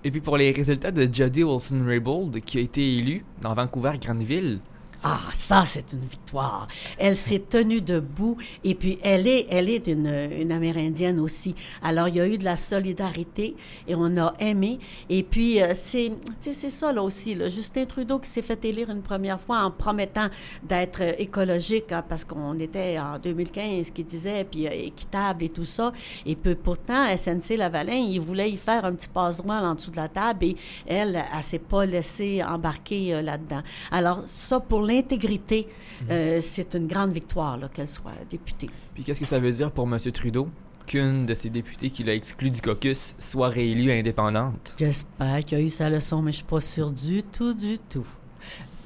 Et 0.03 0.11
puis 0.11 0.21
pour 0.21 0.37
les 0.37 0.51
résultats 0.51 0.91
de 0.91 1.07
Jody 1.11 1.43
Wilson-Raybould, 1.43 2.41
qui 2.41 2.57
a 2.57 2.61
été 2.61 2.97
élu 2.97 3.23
dans 3.41 3.53
Vancouver-Granville, 3.53 4.59
Ah, 5.03 5.19
ça, 5.33 5.63
c'est 5.65 5.93
une 5.93 6.05
victoire. 6.05 6.67
Elle 6.97 7.15
s'est 7.15 7.39
tenue 7.39 7.79
debout 7.79 8.37
et 8.65 8.75
puis 8.75 8.99
elle 9.01 9.27
est, 9.27 9.47
elle 9.49 9.69
est 9.69 9.87
une, 9.87 10.07
une, 10.07 10.51
Amérindienne 10.51 11.19
aussi. 11.19 11.55
Alors, 11.81 12.09
il 12.09 12.15
y 12.15 12.19
a 12.19 12.27
eu 12.27 12.37
de 12.37 12.43
la 12.43 12.57
solidarité 12.57 13.55
et 13.87 13.95
on 13.95 14.17
a 14.17 14.33
aimé. 14.39 14.79
Et 15.09 15.23
puis, 15.23 15.61
euh, 15.61 15.71
c'est, 15.73 16.11
c'est 16.41 16.69
ça 16.69 16.91
là 16.91 17.01
aussi. 17.01 17.33
Là. 17.33 17.47
Justin 17.47 17.85
Trudeau 17.85 18.19
qui 18.19 18.29
s'est 18.29 18.41
fait 18.41 18.63
élire 18.65 18.89
une 18.89 19.01
première 19.01 19.39
fois 19.39 19.59
en 19.59 19.71
promettant 19.71 20.27
d'être 20.63 21.01
écologique 21.17 21.91
hein, 21.93 22.03
parce 22.07 22.25
qu'on 22.25 22.59
était 22.59 22.99
en 22.99 23.19
2015 23.19 23.91
qui 23.91 24.03
disait 24.03 24.43
puis 24.43 24.67
euh, 24.67 24.71
équitable 24.71 25.45
et 25.45 25.49
tout 25.49 25.65
ça. 25.65 25.93
Et 26.25 26.35
puis 26.35 26.55
pourtant, 26.55 27.05
SNC 27.15 27.55
Lavalin, 27.57 27.93
il 27.93 28.19
voulait 28.19 28.51
y 28.51 28.57
faire 28.57 28.83
un 28.83 28.93
petit 28.93 29.07
passe-droit 29.07 29.55
en 29.55 29.75
dessous 29.75 29.91
de 29.91 29.97
la 29.97 30.09
table 30.09 30.43
et 30.45 30.55
elle, 30.85 31.15
elle, 31.15 31.23
elle 31.35 31.43
s'est 31.43 31.59
pas 31.59 31.85
laissée 31.85 32.43
embarquer 32.43 33.15
euh, 33.15 33.21
là-dedans. 33.21 33.61
Alors, 33.91 34.21
ça, 34.25 34.59
pour 34.59 34.88
l'intégrité, 34.89 35.67
euh, 36.09 36.39
c'est 36.41 36.75
une 36.75 36.87
grande 36.87 37.11
victoire 37.11 37.59
qu'elle 37.73 37.87
soit 37.87 38.11
députée. 38.29 38.69
Puis 38.93 39.03
qu'est-ce 39.03 39.19
que 39.19 39.25
ça 39.25 39.39
veut 39.39 39.51
dire 39.51 39.71
pour 39.71 39.87
M. 39.87 39.97
Trudeau? 40.11 40.49
qu'une 40.89 41.27
de 41.27 41.35
ses 41.35 41.51
députés 41.51 41.91
qui 41.91 42.03
l'a 42.03 42.15
exclu 42.15 42.49
du 42.49 42.61
caucus 42.61 43.15
soit 43.19 43.49
réélue 43.49 43.91
indépendante? 43.91 44.73
J'espère 44.79 45.45
qu'il 45.45 45.57
a 45.59 45.61
eu 45.61 45.69
sa 45.69 45.87
leçon, 45.87 46.23
mais 46.23 46.31
je 46.31 46.37
suis 46.37 46.45
pas 46.45 46.61
sûr 46.61 46.91
du 46.91 47.21
tout, 47.21 47.53
du 47.53 47.77
tout. 47.77 48.07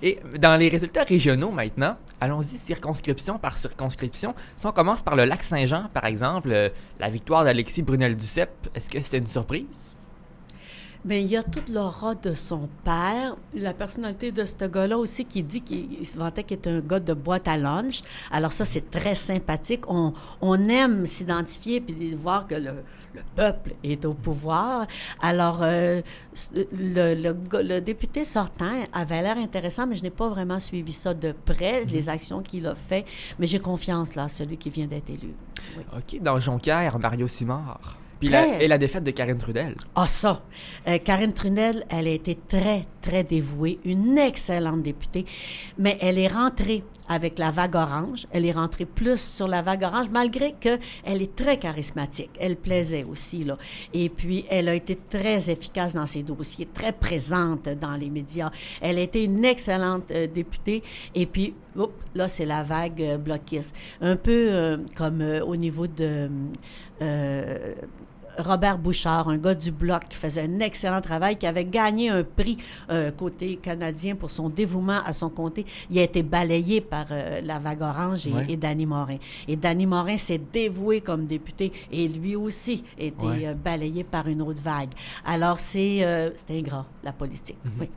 Et 0.02 0.20
dans 0.38 0.58
les 0.58 0.68
résultats 0.68 1.06
régionaux 1.06 1.52
maintenant, 1.52 1.96
allons-y 2.20 2.58
circonscription 2.58 3.40
par 3.40 3.58
circonscription. 3.58 4.36
Si 4.58 4.68
on 4.68 4.74
commence 4.74 5.02
par 5.02 5.16
le 5.16 5.24
lac 5.24 5.42
Saint-Jean, 5.42 5.86
par 5.94 6.04
exemple, 6.04 6.52
euh, 6.52 6.68
la 7.00 7.10
victoire 7.10 7.46
d'Alexis 7.46 7.84
Brunel-Duceppe, 7.84 8.68
est-ce 8.76 8.90
que 8.90 9.00
c'était 9.00 9.20
une 9.20 9.28
surprise? 9.28 9.96
Mais 11.06 11.22
il 11.22 11.28
y 11.28 11.36
a 11.36 11.44
toute 11.44 11.70
l'aura 11.70 12.16
de 12.16 12.34
son 12.34 12.70
père, 12.86 13.36
la 13.54 13.74
personnalité 13.74 14.32
de 14.32 14.46
ce 14.46 14.66
gars-là 14.66 14.98
aussi 14.98 15.26
qui 15.26 15.44
dit 15.44 15.62
qu'il 15.62 16.06
se 16.06 16.18
vantait 16.18 16.44
qu'il 16.44 16.58
est 16.58 16.68
un 16.68 16.80
gars 16.80 17.00
de 17.00 17.14
boîte 17.14 17.48
à 17.48 17.58
lunch. 17.58 18.02
Alors 18.32 18.54
ça, 18.54 18.64
c'est 18.64 18.90
très 18.90 19.16
sympathique. 19.16 19.84
On, 19.90 20.14
on 20.42 20.70
aime 20.70 21.06
s'identifier 21.06 21.82
puis 21.82 22.16
voir 22.16 22.48
que 22.48 22.56
le, 22.56 22.84
le, 23.14 23.22
peuple 23.36 23.74
est 23.84 24.06
au 24.06 24.14
pouvoir. 24.14 24.88
Alors, 25.22 25.60
euh, 25.62 26.02
le, 26.54 27.16
le, 27.16 27.62
le, 27.62 27.80
député 27.82 28.24
sortant 28.24 28.72
avait 28.94 29.22
l'air 29.22 29.38
intéressant, 29.38 29.86
mais 29.86 29.98
je 29.98 30.04
n'ai 30.04 30.10
pas 30.10 30.30
vraiment 30.30 30.60
suivi 30.60 30.94
ça 30.94 31.14
de 31.14 31.34
près, 31.46 31.84
les 31.86 32.08
actions 32.10 32.42
qu'il 32.42 32.66
a 32.66 32.76
fait. 32.76 33.06
Mais 33.40 33.48
j'ai 33.48 33.60
confiance, 33.60 34.16
là, 34.16 34.30
celui 34.30 34.58
qui 34.58 34.70
vient 34.70 34.88
d'être 34.88 35.10
élu. 35.10 35.34
OK. 35.96 36.22
Dans 36.22 36.40
Jonquière, 36.40 36.98
Mario 36.98 37.28
Simard 37.28 37.98
et 38.60 38.68
la 38.68 38.78
défaite 38.78 39.04
de 39.04 39.12
Karine 39.12 39.38
Trudel. 39.38 39.76
Ah, 39.96 40.08
ça. 40.08 40.44
Euh, 40.88 40.98
Karine 40.98 41.34
Trudel, 41.34 41.86
elle 41.90 42.08
a 42.08 42.12
été 42.12 42.38
très, 42.48 42.86
très 43.02 43.24
dévouée, 43.24 43.80
une 43.86 44.18
excellente 44.18 44.82
députée, 44.82 45.26
mais 45.78 45.98
elle 46.02 46.18
est 46.18 46.28
rentrée 46.28 46.84
avec 47.08 47.40
la 47.40 47.52
vague 47.52 47.76
orange. 47.76 48.28
Elle 48.32 48.46
est 48.46 48.52
rentrée 48.52 48.86
plus 48.86 49.20
sur 49.20 49.48
la 49.48 49.62
vague 49.62 49.84
orange, 49.84 50.08
malgré 50.12 50.54
qu'elle 50.54 50.80
est 51.06 51.36
très 51.36 51.58
charismatique. 51.58 52.32
Elle 52.40 52.56
plaisait 52.56 53.04
aussi, 53.04 53.44
là. 53.44 53.58
Et 53.94 54.10
puis, 54.10 54.46
elle 54.50 54.70
a 54.70 54.74
été 54.74 54.98
très 55.10 55.50
efficace 55.50 55.94
dans 55.94 56.06
ses 56.06 56.24
dossiers, 56.24 56.68
très 56.74 56.92
présente 56.94 57.70
dans 57.70 57.94
les 57.94 58.10
médias. 58.10 58.52
Elle 58.82 58.98
a 58.98 59.02
été 59.02 59.24
une 59.24 59.44
excellente 59.46 60.12
euh, 60.12 60.28
députée. 60.28 60.84
Et 61.16 61.26
puis, 61.26 61.54
là, 62.16 62.28
c'est 62.28 62.46
la 62.46 62.64
vague 62.64 63.02
euh, 63.02 63.18
bloquiste. 63.18 63.76
Un 64.02 64.16
peu 64.16 64.32
euh, 64.50 64.78
comme 64.96 65.22
au 65.46 65.56
niveau 65.56 65.88
de 65.88 66.30
Robert 68.38 68.78
Bouchard, 68.78 69.30
un 69.30 69.38
gars 69.38 69.56
du 69.56 69.72
Bloc 69.72 70.04
qui 70.10 70.18
faisait 70.18 70.44
un 70.44 70.60
excellent 70.60 71.02
travail, 71.02 71.38
qui 71.38 71.48
avait 71.48 71.66
gagné 71.66 72.10
un 72.10 72.24
prix 72.24 72.58
euh, 72.90 73.12
côté 73.12 73.58
canadien 73.58 74.16
pour 74.16 74.30
son 74.30 74.50
dévouement 74.50 75.00
à 75.06 75.14
son 75.14 75.30
comté. 75.30 75.66
Il 75.90 76.00
a 76.00 76.04
été 76.04 76.24
balayé 76.24 76.82
par 76.82 77.06
euh, 77.12 77.42
la 77.42 77.60
vague 77.60 77.82
orange 77.82 78.28
et, 78.48 78.58
Danny 78.58 78.86
Morin. 78.86 79.18
Et 79.48 79.56
Danny 79.56 79.86
Morin 79.86 80.18
s'est 80.18 80.42
dévoué 80.52 81.02
comme 81.02 81.26
député 81.26 81.72
et 81.92 82.08
lui 82.08 82.36
aussi 82.36 82.84
a 83.00 83.04
été 83.04 83.48
euh, 83.48 83.54
balayé 83.54 84.04
par 84.04 84.28
une 84.28 84.42
autre 84.42 84.62
vague. 84.62 84.92
Alors, 85.26 85.60
c'est 85.60 86.04
ingrat, 86.50 86.86
la 87.04 87.12
politique. 87.12 87.58
Mhm. 87.66 87.72
Oui. 87.80 87.90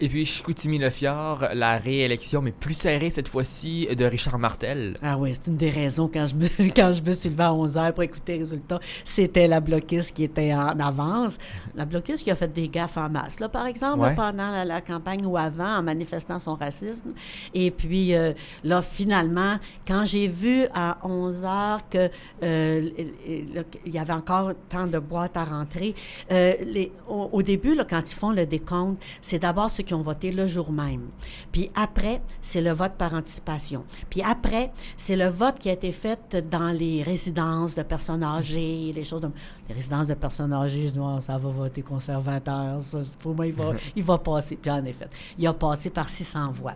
Et 0.00 0.08
puis 0.08 0.24
Chicoutimi-Le 0.24 0.90
Fjord, 0.90 1.48
la 1.54 1.78
réélection, 1.78 2.42
mais 2.42 2.52
plus 2.52 2.74
serrée 2.74 3.10
cette 3.10 3.28
fois-ci, 3.28 3.88
de 3.94 4.04
Richard 4.04 4.38
Martel. 4.38 4.98
Ah 5.02 5.18
oui, 5.18 5.32
c'est 5.34 5.50
une 5.50 5.56
des 5.56 5.70
raisons 5.70 6.10
quand 6.12 6.26
je 6.26 6.34
me, 6.34 6.48
quand 6.74 6.92
je 6.92 7.02
me 7.02 7.12
suis 7.12 7.30
levé 7.30 7.44
à 7.44 7.54
11 7.54 7.76
h 7.76 7.92
pour 7.92 8.02
écouter 8.02 8.34
les 8.34 8.38
résultats. 8.40 8.80
C'était 9.04 9.46
la 9.46 9.60
bloquiste 9.60 10.14
qui 10.14 10.24
était 10.24 10.54
en 10.54 10.78
avance. 10.80 11.38
La 11.74 11.84
bloquiste 11.84 12.24
qui 12.24 12.30
a 12.30 12.36
fait 12.36 12.52
des 12.52 12.68
gaffes 12.68 12.96
en 12.96 13.08
masse, 13.08 13.40
là, 13.40 13.48
par 13.48 13.66
exemple, 13.66 14.12
pendant 14.16 14.64
la, 14.64 14.80
campagne 14.80 15.24
ou 15.24 15.36
avant, 15.36 15.78
en 15.78 15.82
manifestant 15.82 16.38
son 16.38 16.54
racisme. 16.54 17.12
Et 17.54 17.70
puis, 17.70 18.14
euh, 18.14 18.32
là, 18.64 18.82
finalement, 18.82 19.58
quand 19.86 20.04
j'ai 20.06 20.26
vu 20.26 20.66
à 20.74 20.98
11 21.06 21.44
h 21.44 21.78
que 21.90 22.10
euh, 22.42 22.90
il 23.26 23.94
y 23.94 23.98
avait 23.98 24.12
encore 24.12 24.52
tant 24.68 24.86
de 24.86 24.98
boîtes 24.98 25.36
à 25.36 25.44
rentrer, 25.44 25.94
euh, 26.30 26.54
les, 26.64 26.92
au, 27.08 27.30
au, 27.32 27.42
début, 27.42 27.74
là, 27.74 27.84
quand 27.84 28.10
ils 28.10 28.14
font 28.14 28.32
le 28.32 28.46
décompte, 28.46 29.02
c'est 29.20 29.44
ceux 29.68 29.82
qui 29.82 29.94
ont 29.94 30.02
voté 30.02 30.32
le 30.32 30.46
jour 30.46 30.72
même. 30.72 31.08
Puis 31.50 31.70
après, 31.74 32.22
c'est 32.40 32.62
le 32.62 32.72
vote 32.72 32.92
par 32.98 33.14
anticipation. 33.14 33.84
Puis 34.10 34.22
après, 34.22 34.72
c'est 34.96 35.16
le 35.16 35.28
vote 35.28 35.58
qui 35.58 35.68
a 35.70 35.72
été 35.72 35.92
fait 35.92 36.36
dans 36.50 36.72
les 36.72 37.02
résidences 37.02 37.74
de 37.74 37.82
personnes 37.82 38.22
âgées, 38.22 38.92
les 38.94 39.04
choses 39.04 39.22
les 39.68 39.74
résidences 39.74 40.06
de 40.06 40.14
personnes 40.14 40.52
âgées, 40.52 40.88
je 40.88 40.92
dis, 40.94 41.00
ça 41.20 41.38
va 41.38 41.48
voter 41.50 41.82
conservateur, 41.82 42.80
ça, 42.80 42.98
pour 43.20 43.34
moi, 43.34 43.46
il 43.46 43.52
va, 43.52 43.72
il 43.96 44.02
va 44.02 44.18
passer. 44.18 44.56
Puis 44.56 44.70
en 44.70 44.84
effet, 44.84 45.08
il 45.38 45.46
a 45.46 45.52
passé 45.52 45.90
par 45.90 46.08
600 46.08 46.50
voix. 46.52 46.74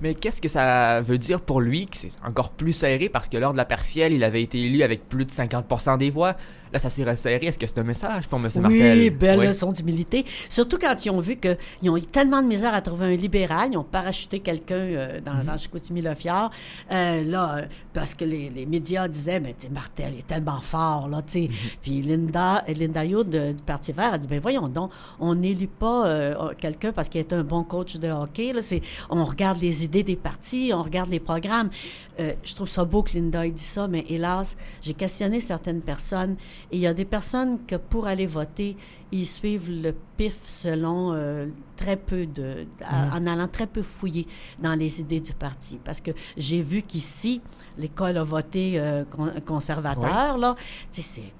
Mais 0.00 0.14
qu'est-ce 0.14 0.40
que 0.40 0.48
ça 0.48 1.00
veut 1.00 1.18
dire 1.18 1.40
pour 1.40 1.60
lui, 1.60 1.86
que 1.86 1.96
c'est 1.96 2.10
encore 2.26 2.50
plus 2.50 2.72
serré, 2.72 3.08
parce 3.08 3.28
que 3.28 3.36
lors 3.36 3.52
de 3.52 3.56
la 3.56 3.64
partielle, 3.64 4.12
il 4.12 4.24
avait 4.24 4.42
été 4.42 4.60
élu 4.60 4.82
avec 4.82 5.08
plus 5.08 5.24
de 5.24 5.30
50 5.30 5.98
des 5.98 6.10
voix. 6.10 6.36
Là, 6.72 6.78
ça 6.78 6.88
s'est 6.88 7.02
resserré. 7.02 7.46
Est-ce 7.46 7.58
que 7.58 7.66
c'est 7.66 7.78
un 7.78 7.84
message 7.84 8.28
pour 8.28 8.38
M. 8.38 8.48
Martel? 8.60 8.98
Oui, 8.98 9.10
belle 9.10 9.40
leçon 9.40 9.72
d'humilité. 9.72 10.24
Surtout 10.48 10.78
quand 10.78 11.04
ils 11.04 11.10
ont 11.10 11.20
vu 11.20 11.36
qu'ils 11.36 11.90
ont 11.90 11.96
eu 11.96 12.02
tellement 12.02 12.40
de 12.42 12.46
misère 12.46 12.72
à 12.74 12.80
trouver 12.80 13.06
un 13.06 13.16
libéral. 13.16 13.70
Ils 13.72 13.76
ont 13.76 13.82
parachuté 13.82 14.38
quelqu'un 14.38 14.74
euh, 14.76 15.20
dans, 15.20 15.34
mm 15.34 15.46
-hmm. 15.48 15.58
chicoutimi 15.58 16.00
le 16.00 16.10
euh, 16.10 17.24
là, 17.24 17.56
euh, 17.56 17.66
parce 17.92 18.14
que 18.14 18.24
les, 18.24 18.50
les, 18.50 18.66
médias 18.66 19.08
disaient, 19.08 19.40
mais 19.40 19.56
Martel 19.72 20.14
est 20.18 20.26
tellement 20.26 20.60
fort, 20.60 21.08
là, 21.08 21.22
tu 21.22 21.32
sais. 21.32 21.48
Mhm. 21.48 21.70
Puis 21.82 22.02
Linda, 22.20 22.64
Linda 22.68 23.04
Yo 23.04 23.24
du 23.24 23.54
Parti 23.64 23.92
vert 23.92 24.14
a 24.14 24.18
dit, 24.18 24.26
ben 24.26 24.40
voyons 24.40 24.68
donc, 24.68 24.90
on 25.18 25.34
n'élit 25.34 25.66
pas 25.66 26.06
euh, 26.06 26.52
quelqu'un 26.58 26.92
parce 26.92 27.08
qu'il 27.08 27.20
est 27.20 27.32
un 27.32 27.42
bon 27.42 27.64
coach 27.64 27.96
de 27.96 28.08
hockey. 28.08 28.52
Là, 28.52 28.60
on 29.08 29.24
regarde 29.24 29.60
les 29.60 29.84
idées 29.84 30.02
des 30.02 30.16
partis, 30.16 30.72
on 30.74 30.82
regarde 30.82 31.10
les 31.10 31.20
programmes. 31.20 31.70
Euh, 32.18 32.34
je 32.42 32.54
trouve 32.54 32.68
ça 32.68 32.84
beau 32.84 33.02
que 33.02 33.12
Linda 33.12 33.46
ait 33.46 33.50
dit 33.50 33.62
ça, 33.62 33.88
mais 33.88 34.04
hélas, 34.08 34.56
j'ai 34.82 34.94
questionné 34.94 35.40
certaines 35.40 35.80
personnes 35.80 36.36
et 36.70 36.76
il 36.76 36.80
y 36.80 36.86
a 36.86 36.94
des 36.94 37.04
personnes 37.04 37.64
que 37.66 37.76
pour 37.76 38.06
aller 38.06 38.26
voter, 38.26 38.76
ils 39.12 39.26
suivent 39.26 39.70
le 39.70 39.94
pif 40.16 40.38
selon 40.44 41.12
euh, 41.12 41.46
très 41.76 41.96
peu 41.96 42.26
de, 42.26 42.66
mm. 42.80 43.16
en 43.16 43.26
allant 43.26 43.48
très 43.48 43.66
peu 43.66 43.82
fouiller 43.82 44.26
dans 44.58 44.74
les 44.74 45.00
idées 45.00 45.20
du 45.20 45.32
parti. 45.32 45.80
Parce 45.82 46.00
que 46.00 46.10
j'ai 46.36 46.62
vu 46.62 46.82
qu'ici, 46.82 47.40
l'école 47.78 48.18
a 48.18 48.22
voté 48.22 48.74
euh, 48.78 49.04
conservateur, 49.46 50.38
là. 50.38 50.54
Tu 50.92 51.02
sais, 51.02 51.22
c'est 51.22 51.32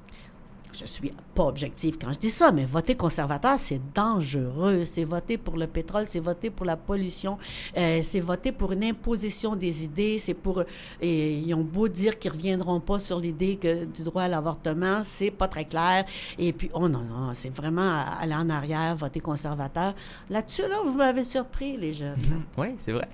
je 0.73 0.85
suis 0.85 1.13
pas 1.35 1.45
objective 1.45 1.99
quand 2.01 2.13
je 2.13 2.19
dis 2.19 2.31
ça, 2.31 2.53
mais 2.53 2.65
voter 2.65 2.95
conservateur, 2.95 3.59
c'est 3.59 3.81
dangereux. 3.95 4.85
C'est 4.85 5.05
voter 5.05 5.39
pour 5.39 5.57
le 5.57 5.67
pétrole, 5.67 6.05
c'est 6.07 6.21
voter 6.21 6.51
pour 6.51 6.67
la 6.67 6.77
pollution, 6.77 7.39
euh, 7.77 8.01
c'est 8.03 8.21
voter 8.21 8.53
pour 8.53 8.73
une 8.73 8.85
imposition 8.85 9.57
des 9.57 9.85
idées, 9.85 10.19
c'est 10.19 10.35
pour... 10.35 10.65
Et 11.01 11.35
ils 11.35 11.55
ont 11.55 11.65
beau 11.65 11.89
dire 11.89 12.19
qu'ils 12.19 12.33
reviendront 12.33 12.81
pas 12.81 12.99
sur 12.99 13.19
l'idée 13.21 13.57
que 13.57 13.85
du 13.85 14.03
droit 14.03 14.23
à 14.23 14.29
l'avortement, 14.29 15.01
c'est 15.03 15.31
pas 15.31 15.49
très 15.49 15.65
clair. 15.65 16.05
Et 16.39 16.53
puis, 16.53 16.71
oh 16.73 16.89
non, 16.89 17.03
non, 17.03 17.31
c'est 17.35 17.55
vraiment 17.55 18.01
aller 18.21 18.35
en 18.35 18.49
arrière, 18.51 18.97
voter 18.97 19.21
conservateur. 19.21 19.95
Là-dessus, 20.29 20.63
là, 20.63 20.79
vous 20.85 20.95
m'avez 20.95 21.25
surpris, 21.25 21.77
les 21.77 21.95
jeunes. 21.95 22.19
oui, 22.59 22.75
c'est 22.79 22.93
vrai. 22.93 23.09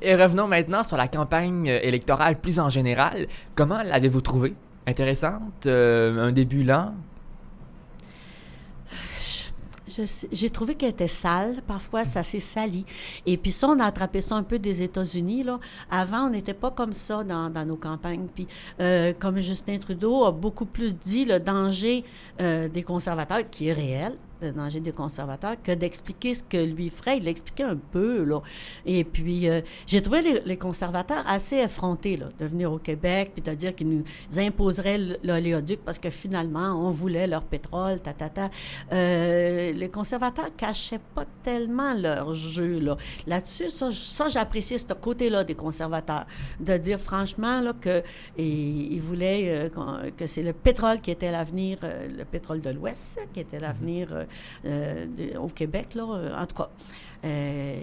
Et 0.00 0.14
revenons 0.14 0.48
maintenant 0.48 0.84
sur 0.84 0.96
la 0.96 1.08
campagne 1.08 1.66
électorale 1.66 2.40
plus 2.40 2.58
en 2.58 2.70
général. 2.70 3.26
Comment 3.54 3.82
l'avez-vous 3.82 4.20
trouvée? 4.20 4.54
Intéressante, 4.90 5.66
euh, 5.66 6.28
un 6.28 6.32
début 6.32 6.62
lent? 6.62 6.94
J'ai 10.32 10.50
trouvé 10.50 10.76
qu'elle 10.76 10.90
était 10.90 11.08
sale. 11.08 11.62
Parfois, 11.66 12.04
ça 12.04 12.22
s'est 12.22 12.40
sali. 12.40 12.84
Et 13.26 13.36
puis 13.36 13.50
ça, 13.50 13.68
on 13.68 13.78
a 13.80 13.84
attrapé 13.84 14.20
ça 14.20 14.36
un 14.36 14.42
peu 14.42 14.58
des 14.58 14.82
États-Unis. 14.82 15.44
Avant, 15.90 16.26
on 16.26 16.30
n'était 16.30 16.54
pas 16.54 16.70
comme 16.70 16.92
ça 16.92 17.24
dans, 17.24 17.50
nos 17.66 17.76
campagnes. 17.76 18.26
Puis, 18.32 18.46
euh, 18.80 19.12
comme 19.18 19.40
Justin 19.40 19.78
Trudeau 19.78 20.24
a 20.24 20.32
beaucoup 20.32 20.66
plus 20.66 20.92
dit, 20.92 21.24
le 21.24 21.40
danger 21.40 22.04
euh, 22.40 22.68
des 22.68 22.82
conservateurs, 22.82 23.48
qui 23.50 23.68
est 23.68 23.72
réel, 23.72 24.16
danger 24.48 24.80
des 24.80 24.92
conservateurs, 24.92 25.56
que 25.62 25.72
d'expliquer 25.72 26.34
ce 26.34 26.42
que 26.42 26.56
lui 26.56 26.90
ferait. 26.90 27.18
Il 27.18 27.24
l'expliquait 27.24 27.64
un 27.64 27.76
peu, 27.76 28.24
là. 28.24 28.40
Et 28.86 29.04
puis, 29.04 29.48
euh, 29.48 29.60
j'ai 29.86 30.00
trouvé 30.00 30.40
les, 30.44 30.56
conservateurs 30.56 31.24
assez 31.26 31.56
effrontés, 31.56 32.16
là, 32.16 32.26
de 32.38 32.46
venir 32.46 32.72
au 32.72 32.78
Québec, 32.78 33.32
puis 33.34 33.42
de 33.42 33.54
dire 33.54 33.74
qu'ils 33.74 33.88
nous 33.88 34.04
imposeraient 34.36 34.98
l'oléoduc 35.22 35.80
parce 35.84 35.98
que 35.98 36.10
finalement, 36.10 36.86
on 36.86 36.90
voulait 36.90 37.26
leur 37.26 37.42
pétrole, 37.42 38.00
ta, 38.00 38.12
ta, 38.12 38.28
ta. 38.28 38.50
Euh, 38.92 39.72
les 39.72 39.88
conservateurs 39.88 40.54
cachaient 40.56 41.00
pas 41.14 41.24
tellement 41.42 41.94
leur 41.94 42.34
jeu, 42.34 42.78
là. 42.80 42.96
Là-dessus, 43.26 43.70
ça, 43.70 43.90
ça 43.92 44.28
j'apprécie 44.28 44.78
ce 44.78 44.92
côté-là 44.92 45.44
des 45.44 45.54
conservateurs, 45.54 46.26
de 46.58 46.76
dire 46.76 47.00
franchement, 47.00 47.60
là, 47.60 47.72
que 47.72 48.02
ils 48.36 49.00
voulaient 49.00 49.70
euh, 49.76 50.10
que 50.16 50.26
c'est 50.26 50.42
le 50.42 50.52
pétrole 50.52 51.00
qui 51.00 51.10
était 51.10 51.30
l'avenir, 51.30 51.78
le 51.82 52.24
pétrole 52.24 52.60
de 52.60 52.70
l'Ouest 52.70 53.20
qui 53.32 53.40
était 53.40 53.60
l'avenir 53.60 54.26
euh, 54.64 55.06
au 55.38 55.48
Québec, 55.48 55.94
là, 55.94 56.04
euh, 56.04 56.36
en 56.36 56.46
tout 56.46 56.56
cas. 56.56 56.70
Euh, 57.22 57.76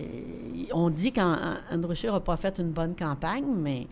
on 0.74 0.90
dit 0.90 1.12
qu'Andrew 1.12 1.94
Scheer 1.94 2.12
n'a 2.12 2.20
pas 2.20 2.38
fait 2.38 2.58
une 2.60 2.72
bonne 2.72 2.96
campagne, 2.96 3.46
mais 3.56 3.88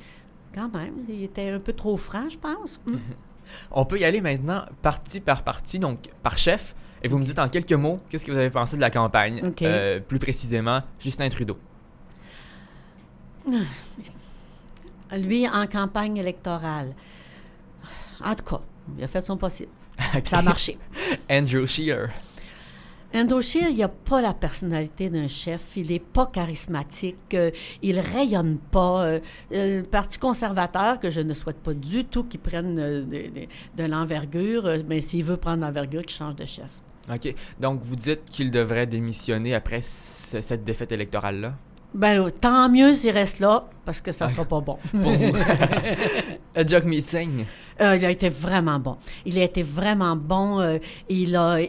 quand 0.54 0.74
même, 0.74 0.94
il 1.08 1.24
était 1.24 1.50
un 1.50 1.60
peu 1.60 1.74
trop 1.74 1.98
franc, 1.98 2.30
je 2.30 2.38
pense. 2.38 2.80
On 3.72 3.86
peut 3.86 4.00
y 4.00 4.06
aller 4.06 4.22
maintenant 4.22 4.64
partie 4.82 5.20
par 5.20 5.44
partie, 5.44 5.78
donc 5.78 6.10
par 6.24 6.36
chef. 6.36 6.76
Et 7.04 7.08
vous 7.08 7.20
me 7.20 7.24
dites 7.24 7.38
en 7.38 7.48
quelques 7.48 7.74
mots 7.74 8.00
qu'est-ce 8.10 8.26
que 8.26 8.32
vous 8.32 8.38
avez 8.40 8.50
pensé 8.50 8.76
de 8.76 8.82
la 8.82 8.90
campagne, 8.90 9.52
plus 10.08 10.18
précisément 10.18 10.82
Justin 11.00 11.30
Trudeau. 11.30 11.58
Lui, 15.12 15.48
en 15.48 15.68
campagne 15.68 16.18
électorale, 16.18 16.96
en 18.24 18.34
tout 18.34 18.46
cas, 18.46 18.62
il 18.98 19.04
a 19.04 19.08
fait 19.08 19.26
son 19.26 19.38
possible. 19.38 19.72
Ça 20.24 20.40
a 20.40 20.42
marché. 20.42 20.78
Andrew 21.30 21.66
Scheer. 21.66 22.10
Scheer, 23.42 23.70
il 23.70 23.78
n'a 23.78 23.88
pas 23.88 24.22
la 24.22 24.34
personnalité 24.34 25.10
d'un 25.10 25.28
chef. 25.28 25.78
Il 25.78 25.88
n'est 25.88 26.00
pas 26.00 26.26
charismatique. 26.26 27.16
il 27.32 27.38
euh, 27.38 27.52
il 27.82 28.00
rayonne 28.00 28.60
pas. 28.60 29.06
Euh, 29.06 29.20
euh, 29.54 29.82
le 29.82 29.84
Parti 29.84 30.20
conservateur, 30.20 31.00
que 31.00 31.10
je 31.10 31.22
ne 31.22 31.34
souhaite 31.34 31.58
pas 31.58 31.74
du 31.74 32.06
tout 32.06 32.26
qu'il 32.26 32.40
prenne 32.40 32.76
de, 32.76 33.84
l'envergure, 33.84 34.70
mais 34.88 35.00
s'il 35.00 35.24
veut 35.24 35.38
prendre 35.38 35.62
l'envergure, 35.62 36.02
qu'il 36.02 36.18
change 36.18 36.36
de 36.36 36.46
chef. 36.46 36.82
OK. 37.10 37.34
Donc, 37.60 37.82
vous 37.84 37.96
dites 37.96 38.26
qu'il 38.26 38.52
devrait 38.52 38.88
démissionner 38.88 39.54
après 39.54 39.80
cette 39.82 40.64
défaite 40.64 40.92
électorale-là? 40.92 41.56
Ben, 41.96 42.30
tant 42.30 42.70
mieux 42.70 42.94
s'il 42.94 43.12
reste 43.12 43.40
là, 43.40 43.68
parce 43.86 44.02
que 44.02 44.12
ça 44.12 44.25
ne 44.25 44.32
sera 44.32 44.46
pas 44.46 44.62
bon. 44.62 44.78
Pour 44.92 45.14
vous. 45.14 45.32
Jack 46.68 46.86
Meeting. 46.86 47.46
il 47.80 48.06
a 48.06 48.12
été 48.12 48.30
vraiment 48.30 48.80
bon. 48.80 48.98
Il 49.25 49.40
a 49.40 49.44
été 49.44 49.64
vraiment 49.64 50.16
bon. 50.16 50.80
il 51.10 51.36
a 51.36 51.60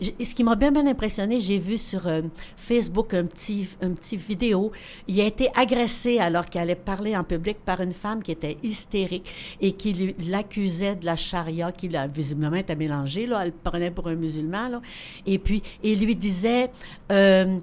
ce 0.00 0.34
qui 0.34 0.44
m'a 0.44 0.54
bien, 0.54 0.70
bien 0.70 0.86
impressionné, 0.86 1.40
j'ai 1.40 1.58
vu 1.58 1.76
sur 1.76 2.06
euh, 2.06 2.22
Facebook 2.56 3.14
un 3.14 3.24
petit, 3.24 3.68
un 3.82 3.90
petit 3.90 4.16
vidéo. 4.16 4.72
Il 5.06 5.20
a 5.20 5.24
été 5.24 5.50
agressé 5.54 6.18
alors 6.18 6.46
qu'il 6.46 6.60
allait 6.60 6.74
parler 6.74 7.16
en 7.16 7.24
public 7.24 7.58
par 7.64 7.80
une 7.80 7.92
femme 7.92 8.22
qui 8.22 8.32
était 8.32 8.56
hystérique 8.62 9.30
et 9.60 9.72
qui 9.72 10.14
l'accusait 10.28 10.96
de 10.96 11.04
la 11.06 11.16
charia, 11.16 11.72
qui 11.72 11.94
a, 11.96 12.06
visiblement 12.06 12.56
était 12.56 12.76
mélangée, 12.76 13.26
là. 13.26 13.42
Elle 13.44 13.52
prenait 13.52 13.90
pour 13.90 14.08
un 14.08 14.14
musulman, 14.14 14.68
là. 14.68 14.80
Et 15.26 15.38
puis, 15.38 15.62
il 15.82 16.04
lui 16.04 16.16
disait... 16.16 16.70
Euh, 17.12 17.58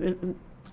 euh, 0.00 0.14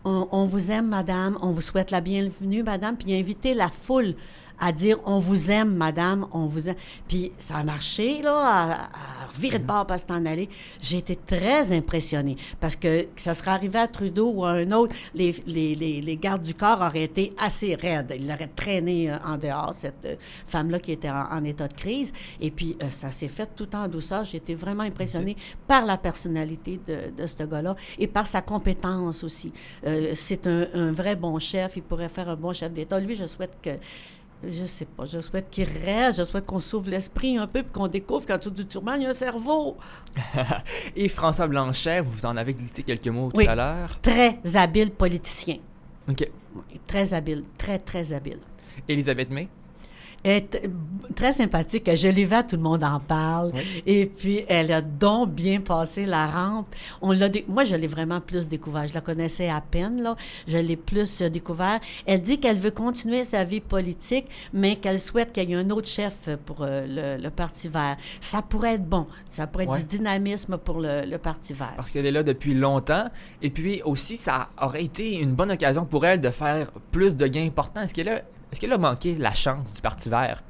on, 0.06 0.46
vous 0.46 0.72
aime, 0.72 0.88
madame, 0.88 1.38
on 1.42 1.52
vous 1.52 1.62
souhaite 1.62 1.92
la 1.92 2.00
bienvenue, 2.00 2.64
madame, 2.64 2.96
puis 2.96 3.16
invité 3.16 3.54
la 3.54 3.70
foule 3.70 4.16
à 4.60 4.72
dire 4.72 4.98
on 5.06 5.20
vous 5.20 5.52
aime, 5.52 5.76
madame, 5.76 6.28
on 6.32 6.46
vous 6.46 6.70
aime. 6.70 6.76
Puis 7.08 7.32
ça 7.38 7.58
a 7.58 7.64
marché, 7.64 8.22
là, 8.22 8.38
à, 8.38 8.72
à 8.72 8.88
virer 9.40 9.60
de 9.60 9.66
bord 9.66 9.86
parce 9.86 10.06
t'en 10.06 10.26
aller. 10.26 10.50
J'ai 10.82 10.98
été 10.98 11.16
très 11.16 11.72
impressionnée 11.72 12.38
parce 12.60 12.76
que, 12.76 13.08
ça 13.16 13.34
serait 13.34 13.52
arrivé 13.52 13.80
à 13.80 13.88
Trudeau 13.88 14.32
ou 14.32 14.46
à 14.46 14.52
un 14.52 14.72
autre, 14.72 14.96
les, 15.14 15.36
les, 15.46 15.76
les, 15.76 16.02
les 16.02 16.18
gardes 16.18 16.42
du 16.42 16.54
corps 16.54 16.82
auraient 16.82 17.04
été 17.04 17.34
assez 17.40 17.76
raides. 17.76 18.14
Ils 18.18 18.28
l'auraient 18.28 18.50
traîné 18.56 19.12
euh, 19.12 19.18
en 19.26 19.38
dehors, 19.38 19.74
cette 19.74 20.06
euh, 20.06 20.16
femme-là 20.46 20.80
qui 20.80 20.92
était 20.92 21.10
en, 21.10 21.44
état 21.44 21.68
de 21.68 21.74
crise. 21.74 22.14
Et 22.40 22.52
puis, 22.52 22.78
euh, 22.82 22.90
ça 22.90 23.12
s'est 23.12 23.28
fait 23.28 23.50
tout 23.56 23.74
en 23.76 23.88
douceur. 23.88 24.24
J'ai 24.24 24.38
été 24.38 24.56
vraiment 24.56 24.84
impressionnée 24.84 25.36
par 25.68 25.86
la 25.86 25.98
personnalité 25.98 26.80
de, 26.86 27.12
de 27.16 27.28
ce 27.28 27.44
gars-là 27.44 27.76
et 27.98 28.08
par 28.08 28.28
sa 28.28 28.42
compétence 28.42 29.24
aussi. 29.24 29.52
c'est 30.14 30.48
un, 30.48 30.68
un 30.74 30.92
vrai 30.92 31.16
bon 31.16 31.38
chef. 31.40 31.74
Il 31.78 31.84
pourrait 31.84 32.10
faire 32.10 32.30
un 32.30 32.36
bon 32.36 32.54
chef 32.54 32.72
d'État. 32.72 33.00
Lui, 33.00 33.16
je 33.16 33.26
souhaite 33.26 33.58
que 33.62 33.72
je 34.50 34.66
sais 34.66 34.86
pas. 34.86 35.06
Je 35.06 35.20
souhaite 35.20 35.50
qu'il 35.50 35.68
reste. 35.68 36.20
Je 36.20 36.24
souhaite 36.24 36.46
qu'on 36.46 36.60
s'ouvre 36.60 36.90
l'esprit 36.90 37.38
un 37.38 37.48
peu 37.48 37.64
puis 37.64 37.72
qu'on 37.72 37.88
découvre 37.88 38.26
qu'en 38.26 38.38
dessous 38.38 38.50
du 38.50 38.66
turban, 38.66 38.94
il 38.96 39.04
y 39.04 39.06
a 39.06 39.10
un 39.10 39.14
cerveau. 39.14 39.78
Et 40.96 41.10
François 41.10 41.48
Blanchet, 41.48 42.02
vous 42.02 42.26
en 42.26 42.38
avez 42.38 42.54
glissé 42.54 42.84
quelques 42.84 43.08
mots 43.08 43.32
tout 43.34 43.42
à 43.48 43.56
l'heure. 43.56 44.00
Très 44.02 44.40
habile 44.56 44.92
politicien. 44.92 45.58
OK. 46.10 46.30
Très 46.88 47.14
habile. 47.14 47.44
Très, 47.58 47.80
très 47.80 48.14
habile. 48.14 48.40
Elisabeth 48.88 49.30
May? 49.30 49.48
Est 50.26 50.70
très 51.16 51.34
sympathique. 51.34 51.90
Je 51.96 52.08
l'ai 52.08 52.26
vu, 52.26 52.36
tout 52.48 52.56
le 52.56 52.62
monde 52.62 52.84
en 52.84 53.00
parle. 53.00 53.52
Et 53.86 54.08
puis, 54.08 54.44
elle 54.48 54.72
a 54.72 54.82
donc 54.82 55.32
bien 55.32 55.62
passé 55.62 56.06
la 56.06 56.26
rampe. 56.26 56.76
On 57.02 57.12
l'a 57.12 57.30
Moi, 57.48 57.64
je 57.64 57.76
l'ai 57.76 57.88
vraiment 57.88 58.20
plus 58.20 58.48
découvert. 58.48 58.88
Je 58.88 58.94
la 58.94 59.02
connaissais 59.02 59.50
à 59.50 59.62
peine, 59.62 60.02
là. 60.02 60.16
Je 60.48 60.58
l'ai 60.58 60.76
plus 60.76 61.22
euh, 61.22 61.30
découvert. 61.30 61.80
Elle 62.06 62.22
dit 62.22 62.40
qu'elle 62.40 62.58
veut 62.58 62.72
continuer 62.72 63.24
sa 63.24 63.44
vie 63.44 63.60
politique, 63.60 64.26
mais 64.52 64.78
qu'elle 64.78 65.00
souhaite 65.00 65.32
qu'il 65.32 65.50
y 65.50 65.54
ait 65.54 65.58
un 65.58 65.70
autre 65.70 65.88
chef 65.88 66.30
pour 66.46 66.58
euh, 66.62 67.18
le, 67.18 67.30
Parti 67.30 67.68
vert. 67.68 67.98
Ça 68.22 68.42
pourrait 68.42 68.76
être 68.76 68.86
bon. 68.86 69.08
Ça 69.30 69.46
pourrait 69.46 69.66
être 69.66 69.78
du 69.78 69.84
dynamisme 69.84 70.58
pour 70.58 70.80
le, 70.80 71.18
Parti 71.18 71.54
vert. 71.54 71.74
Parce 71.76 71.92
qu'elle 71.92 72.06
est 72.06 72.12
là 72.12 72.24
depuis 72.24 72.54
longtemps. 72.54 73.10
Et 73.42 73.50
puis 73.50 73.82
aussi, 73.84 74.16
ça 74.16 74.50
aurait 74.62 74.84
été 74.84 75.20
une 75.20 75.32
bonne 75.32 75.52
occasion 75.52 75.86
pour 75.86 76.06
elle 76.06 76.22
de 76.22 76.30
faire 76.30 76.72
plus 76.92 77.16
de 77.16 77.28
gains 77.28 77.46
importants. 77.46 77.82
Est-ce 77.82 77.94
qu'elle 77.94 78.10
a 78.10 78.22
est-ce 78.52 78.60
qu'elle 78.60 78.74
a 78.74 78.78
manqué 78.78 79.16
la 79.16 79.34
chance 79.34 79.74
du 79.74 79.82
Parti 79.82 80.10
vert? 80.10 80.44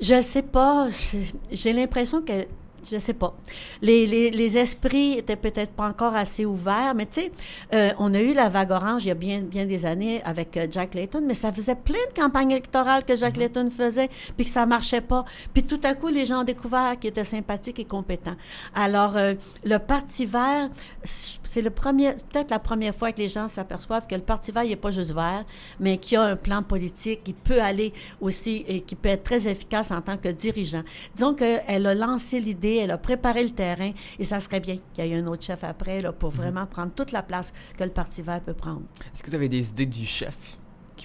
Je 0.00 0.22
sais 0.22 0.42
pas. 0.42 0.88
J'ai 1.50 1.72
l'impression 1.72 2.22
que 2.22 2.46
je 2.88 2.98
sais 2.98 3.12
pas. 3.12 3.34
Les, 3.82 4.06
les, 4.06 4.30
les 4.30 4.58
esprits 4.58 5.12
étaient 5.12 5.36
peut-être 5.36 5.72
pas 5.72 5.88
encore 5.88 6.14
assez 6.14 6.44
ouverts, 6.44 6.94
mais 6.94 7.06
tu 7.06 7.22
sais, 7.22 7.30
euh, 7.74 7.90
on 7.98 8.14
a 8.14 8.20
eu 8.20 8.32
la 8.32 8.48
vague 8.48 8.70
orange 8.70 9.04
il 9.04 9.08
y 9.08 9.10
a 9.10 9.14
bien, 9.14 9.40
bien 9.40 9.66
des 9.66 9.86
années 9.86 10.22
avec 10.24 10.56
euh, 10.56 10.66
Jack 10.70 10.94
Layton, 10.94 11.22
mais 11.26 11.34
ça 11.34 11.52
faisait 11.52 11.74
plein 11.74 11.98
de 12.14 12.20
campagnes 12.20 12.52
électorales 12.52 13.04
que 13.04 13.16
Jack 13.16 13.34
mm-hmm. 13.34 13.38
Layton 13.38 13.70
faisait, 13.70 14.08
puis 14.36 14.44
que 14.44 14.50
ça 14.50 14.66
marchait 14.66 15.00
pas. 15.00 15.24
Puis 15.52 15.62
tout 15.62 15.80
à 15.84 15.94
coup, 15.94 16.08
les 16.08 16.24
gens 16.24 16.40
ont 16.40 16.44
découvert 16.44 16.98
qu'il 16.98 17.10
était 17.10 17.24
sympathique 17.24 17.78
et 17.78 17.84
compétent. 17.84 18.36
Alors, 18.74 19.16
euh, 19.16 19.34
le 19.64 19.78
Parti 19.78 20.26
vert, 20.26 20.68
c'est 21.04 21.62
le 21.62 21.70
premier, 21.70 22.12
peut-être 22.12 22.50
la 22.50 22.58
première 22.58 22.94
fois 22.94 23.12
que 23.12 23.18
les 23.18 23.28
gens 23.28 23.48
s'aperçoivent 23.48 24.06
que 24.06 24.14
le 24.14 24.22
Parti 24.22 24.52
vert, 24.52 24.64
il 24.64 24.70
n'est 24.70 24.76
pas 24.76 24.90
juste 24.90 25.12
vert, 25.12 25.44
mais 25.78 25.98
qu'il 25.98 26.18
a 26.18 26.22
un 26.22 26.36
plan 26.36 26.62
politique 26.62 27.24
qui 27.24 27.32
peut 27.32 27.60
aller 27.60 27.92
aussi 28.20 28.64
et 28.68 28.80
qui 28.80 28.94
peut 28.94 29.08
être 29.08 29.22
très 29.22 29.48
efficace 29.48 29.90
en 29.90 30.00
tant 30.00 30.16
que 30.16 30.28
dirigeant. 30.28 30.82
Disons 31.14 31.34
qu'elle 31.34 31.86
a 31.86 31.94
lancé 31.94 32.40
l'idée 32.40 32.69
elle 32.76 32.90
a 32.90 32.98
préparé 32.98 33.42
le 33.42 33.50
terrain 33.50 33.92
et 34.18 34.24
ça 34.24 34.40
serait 34.40 34.60
bien 34.60 34.78
qu'il 34.92 35.06
y 35.06 35.12
ait 35.12 35.16
un 35.16 35.26
autre 35.26 35.44
chef 35.44 35.64
après 35.64 36.00
là, 36.00 36.12
pour 36.12 36.30
mhm. 36.30 36.36
vraiment 36.36 36.66
prendre 36.66 36.92
toute 36.92 37.12
la 37.12 37.22
place 37.22 37.52
que 37.76 37.84
le 37.84 37.90
Parti 37.90 38.22
vert 38.22 38.40
peut 38.40 38.54
prendre. 38.54 38.82
Est-ce 39.12 39.22
que 39.22 39.30
vous 39.30 39.36
avez 39.36 39.48
des 39.48 39.70
idées 39.70 39.86
du 39.86 40.06
chef? 40.06 40.58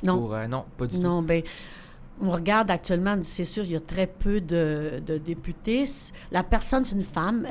non. 0.04 0.30
non, 0.47 0.65
pas 0.78 0.88
du 0.88 0.97
tout. 0.97 1.01
Non, 1.01 1.21
bien, 1.21 1.41
on 2.21 2.32
regarde 2.32 2.71
actuellement, 2.71 3.17
c'est 3.23 3.43
sûr, 3.43 3.63
il 3.65 3.71
y 3.71 3.75
a 3.75 3.80
très 3.80 4.08
peu 4.08 4.39
de, 4.39 5.01
députés. 5.25 5.84
La 6.32 6.43
personne, 6.43 6.86
c'est 6.86 6.95
une 6.95 7.01
femme. 7.01 7.45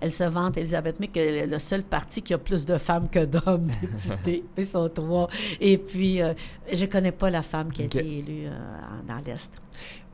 Elle, 0.00 0.10
se 0.10 0.24
vante, 0.24 0.56
Elisabeth 0.56 0.98
Mick, 1.00 1.16
est 1.16 1.46
le 1.46 1.58
seul 1.58 1.82
parti 1.82 2.22
qui 2.22 2.32
a 2.32 2.38
plus 2.38 2.64
de 2.64 2.78
femmes 2.78 3.08
que 3.08 3.24
d'hommes 3.24 3.66
députés. 3.80 4.44
Ils 4.56 4.66
sont 4.66 4.88
trois. 4.88 5.28
Et 5.60 5.78
puis, 5.78 6.22
euh, 6.22 6.32
je 6.72 6.84
ne 6.84 6.90
connais 6.90 7.12
pas 7.12 7.30
la 7.30 7.42
femme 7.42 7.70
qui 7.70 7.82
a 7.82 7.84
été 7.84 7.98
élue 7.98 8.46
euh, 8.46 8.50
dans 9.06 9.18
l'Est. 9.24 9.52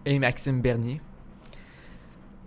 Et 0.05 0.19
Maxime 0.19 0.61
Bernier? 0.61 1.01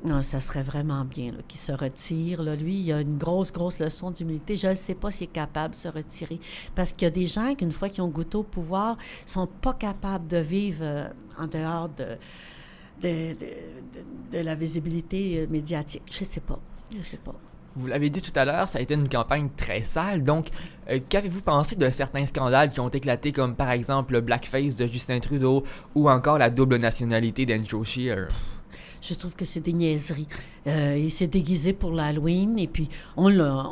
Non, 0.05 0.21
ça 0.21 0.39
serait 0.39 0.61
vraiment 0.61 1.03
bien 1.03 1.31
qu'il 1.47 1.59
se 1.59 1.71
retire. 1.71 2.43
Lui, 2.43 2.75
il 2.75 2.93
a 2.93 3.01
une 3.01 3.17
grosse, 3.17 3.51
grosse 3.51 3.79
leçon 3.79 4.11
d'humilité. 4.11 4.55
Je 4.55 4.67
ne 4.67 4.75
sais 4.75 4.93
pas 4.93 5.09
s'il 5.09 5.25
est 5.25 5.31
capable 5.31 5.71
de 5.71 5.79
se 5.79 5.87
retirer. 5.87 6.39
Parce 6.75 6.91
qu'il 6.91 7.05
y 7.05 7.07
a 7.07 7.11
des 7.11 7.25
gens 7.25 7.55
qui, 7.55 7.65
une 7.65 7.71
fois 7.71 7.89
qu'ils 7.89 8.03
ont 8.03 8.09
goûté 8.09 8.37
au 8.37 8.43
pouvoir, 8.43 8.97
sont 9.25 9.47
pas 9.47 9.73
capables 9.73 10.27
de 10.27 10.37
vivre 10.37 10.83
euh, 10.83 11.07
en 11.39 11.47
dehors 11.47 11.89
de, 11.89 12.17
de, 13.01 13.35
de, 14.31 14.39
la 14.39 14.53
visibilité 14.53 15.39
euh, 15.39 15.47
médiatique. 15.49 16.03
Je 16.11 16.19
ne 16.19 16.25
sais 16.25 16.41
pas. 16.41 16.59
Je 16.95 17.01
sais 17.01 17.17
pas. 17.17 17.33
Vous 17.75 17.87
l'avez 17.87 18.11
dit 18.11 18.21
tout 18.21 18.37
à 18.39 18.45
l'heure, 18.45 18.69
ça 18.69 18.77
a 18.77 18.81
été 18.81 18.93
une 18.93 19.09
campagne 19.09 19.49
très 19.57 19.81
sale. 19.81 20.23
Donc, 20.23 20.47
euh, 20.87 20.99
qu'avez-vous 21.09 21.41
pensé 21.41 21.75
de 21.75 21.89
certains 21.89 22.27
scandales 22.27 22.69
qui 22.69 22.79
ont 22.79 22.89
éclaté, 22.89 23.31
comme 23.31 23.55
par 23.55 23.71
exemple 23.71 24.13
le 24.13 24.21
blackface 24.21 24.75
de 24.75 24.85
Justin 24.85 25.19
Trudeau 25.19 25.63
ou 25.95 26.11
encore 26.11 26.37
la 26.37 26.51
double 26.51 26.77
nationalité 26.77 27.47
d'Andrew 27.47 27.83
Scheer? 27.83 28.27
Je 29.07 29.13
trouve 29.13 29.35
que 29.35 29.45
c'est 29.45 29.59
des 29.59 29.73
niaiseries. 29.73 30.27
Euh, 30.65 30.97
il 30.97 31.11
s'est 31.11 31.27
déguisé 31.27 31.73
pour 31.73 31.91
l'Halloween 31.91 32.57
et 32.57 32.67
puis 32.67 32.89
on 33.15 33.27
l'a. 33.27 33.63